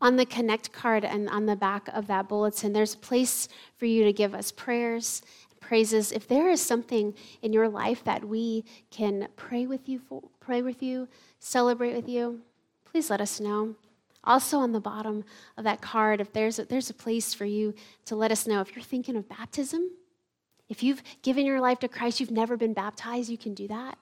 On 0.00 0.16
the 0.16 0.24
Connect 0.24 0.72
card 0.72 1.04
and 1.04 1.28
on 1.28 1.44
the 1.44 1.56
back 1.56 1.88
of 1.88 2.06
that 2.06 2.26
bulletin, 2.26 2.72
there's 2.72 2.94
a 2.94 2.98
place 2.98 3.48
for 3.76 3.84
you 3.84 4.04
to 4.04 4.14
give 4.14 4.32
us 4.32 4.50
prayers 4.50 5.22
praises. 5.68 6.12
If 6.12 6.26
there 6.26 6.48
is 6.48 6.62
something 6.62 7.14
in 7.42 7.52
your 7.52 7.68
life 7.68 8.02
that 8.04 8.24
we 8.24 8.64
can 8.90 9.28
pray 9.36 9.66
with 9.66 9.86
you, 9.86 9.98
for, 9.98 10.22
pray 10.40 10.62
with 10.62 10.82
you, 10.82 11.08
celebrate 11.40 11.94
with 11.94 12.08
you, 12.08 12.40
please 12.86 13.10
let 13.10 13.20
us 13.20 13.38
know. 13.38 13.74
Also, 14.24 14.58
on 14.58 14.72
the 14.72 14.80
bottom 14.80 15.24
of 15.58 15.64
that 15.64 15.82
card, 15.82 16.22
if 16.22 16.32
there's 16.32 16.58
a, 16.58 16.64
there's 16.64 16.88
a 16.88 16.94
place 16.94 17.34
for 17.34 17.44
you 17.44 17.74
to 18.06 18.16
let 18.16 18.32
us 18.32 18.46
know 18.46 18.62
if 18.62 18.74
you're 18.74 18.82
thinking 18.82 19.14
of 19.14 19.28
baptism, 19.28 19.90
if 20.70 20.82
you've 20.82 21.02
given 21.20 21.44
your 21.44 21.60
life 21.60 21.80
to 21.80 21.88
Christ, 21.88 22.18
you've 22.18 22.30
never 22.30 22.56
been 22.56 22.72
baptized, 22.72 23.28
you 23.28 23.38
can 23.38 23.52
do 23.52 23.68
that. 23.68 23.98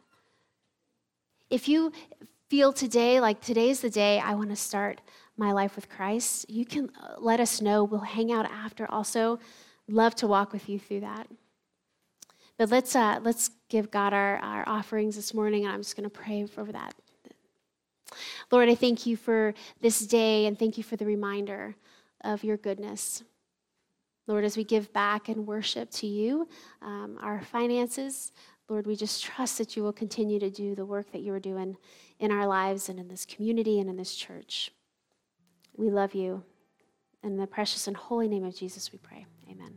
If 1.51 1.69
you 1.69 1.93
feel 2.49 2.73
today 2.73 3.19
like 3.19 3.41
today's 3.41 3.81
the 3.81 3.91
day 3.91 4.21
I 4.21 4.35
want 4.35 4.51
to 4.51 4.57
start 4.57 5.01
my 5.37 5.51
life 5.51 5.75
with 5.75 5.89
Christ, 5.89 6.49
you 6.49 6.65
can 6.65 6.91
uh, 7.03 7.17
let 7.19 7.41
us 7.41 7.61
know. 7.61 7.83
We'll 7.83 8.01
hang 8.01 8.31
out 8.33 8.47
after 8.47 8.89
also. 8.89 9.41
Love 9.89 10.15
to 10.17 10.29
walk 10.29 10.53
with 10.53 10.69
you 10.69 10.79
through 10.79 11.01
that. 11.01 11.27
But 12.59 12.71
let's, 12.71 12.97
uh, 12.97 13.21
let's 13.23 13.51
give 13.69 13.91
God 13.91 14.13
our, 14.13 14.39
our 14.39 14.65
offerings 14.67 15.17
this 15.17 15.35
morning, 15.35 15.65
and 15.65 15.73
I'm 15.73 15.81
just 15.81 15.97
going 15.97 16.09
to 16.09 16.11
pray 16.11 16.47
over 16.57 16.73
that. 16.73 16.95
Lord, 18.51 18.69
I 18.69 18.75
thank 18.75 19.05
you 19.05 19.17
for 19.17 19.53
this 19.81 20.07
day, 20.07 20.47
and 20.47 20.59
thank 20.59 20.79
you 20.79 20.85
for 20.85 20.97
the 20.97 21.05
reminder 21.05 21.75
of 22.23 22.45
your 22.45 22.57
goodness. 22.57 23.23
Lord, 24.27 24.45
as 24.45 24.57
we 24.57 24.65
give 24.65 24.93
back 24.93 25.29
and 25.29 25.47
worship 25.47 25.91
to 25.93 26.07
you, 26.07 26.49
um, 26.83 27.19
our 27.21 27.43
finances, 27.43 28.33
Lord, 28.69 28.87
we 28.87 28.97
just 28.97 29.23
trust 29.23 29.59
that 29.59 29.77
you 29.77 29.83
will 29.83 29.93
continue 29.93 30.41
to 30.41 30.51
do 30.51 30.75
the 30.75 30.85
work 30.85 31.13
that 31.13 31.21
you 31.21 31.33
are 31.33 31.41
doing 31.41 31.77
in 32.19 32.33
our 32.33 32.47
lives 32.47 32.89
and 32.89 32.99
in 32.99 33.09
this 33.09 33.25
community 33.25 33.79
and 33.79 33.89
in 33.89 33.97
this 33.97 34.15
church. 34.15 34.73
We 35.77 35.91
love 35.91 36.15
you. 36.15 36.43
In 37.23 37.37
the 37.37 37.47
precious 37.47 37.87
and 37.87 37.97
holy 37.97 38.29
name 38.29 38.45
of 38.45 38.57
Jesus, 38.57 38.93
we 38.93 38.99
pray. 38.99 39.27
Amen. 39.51 39.77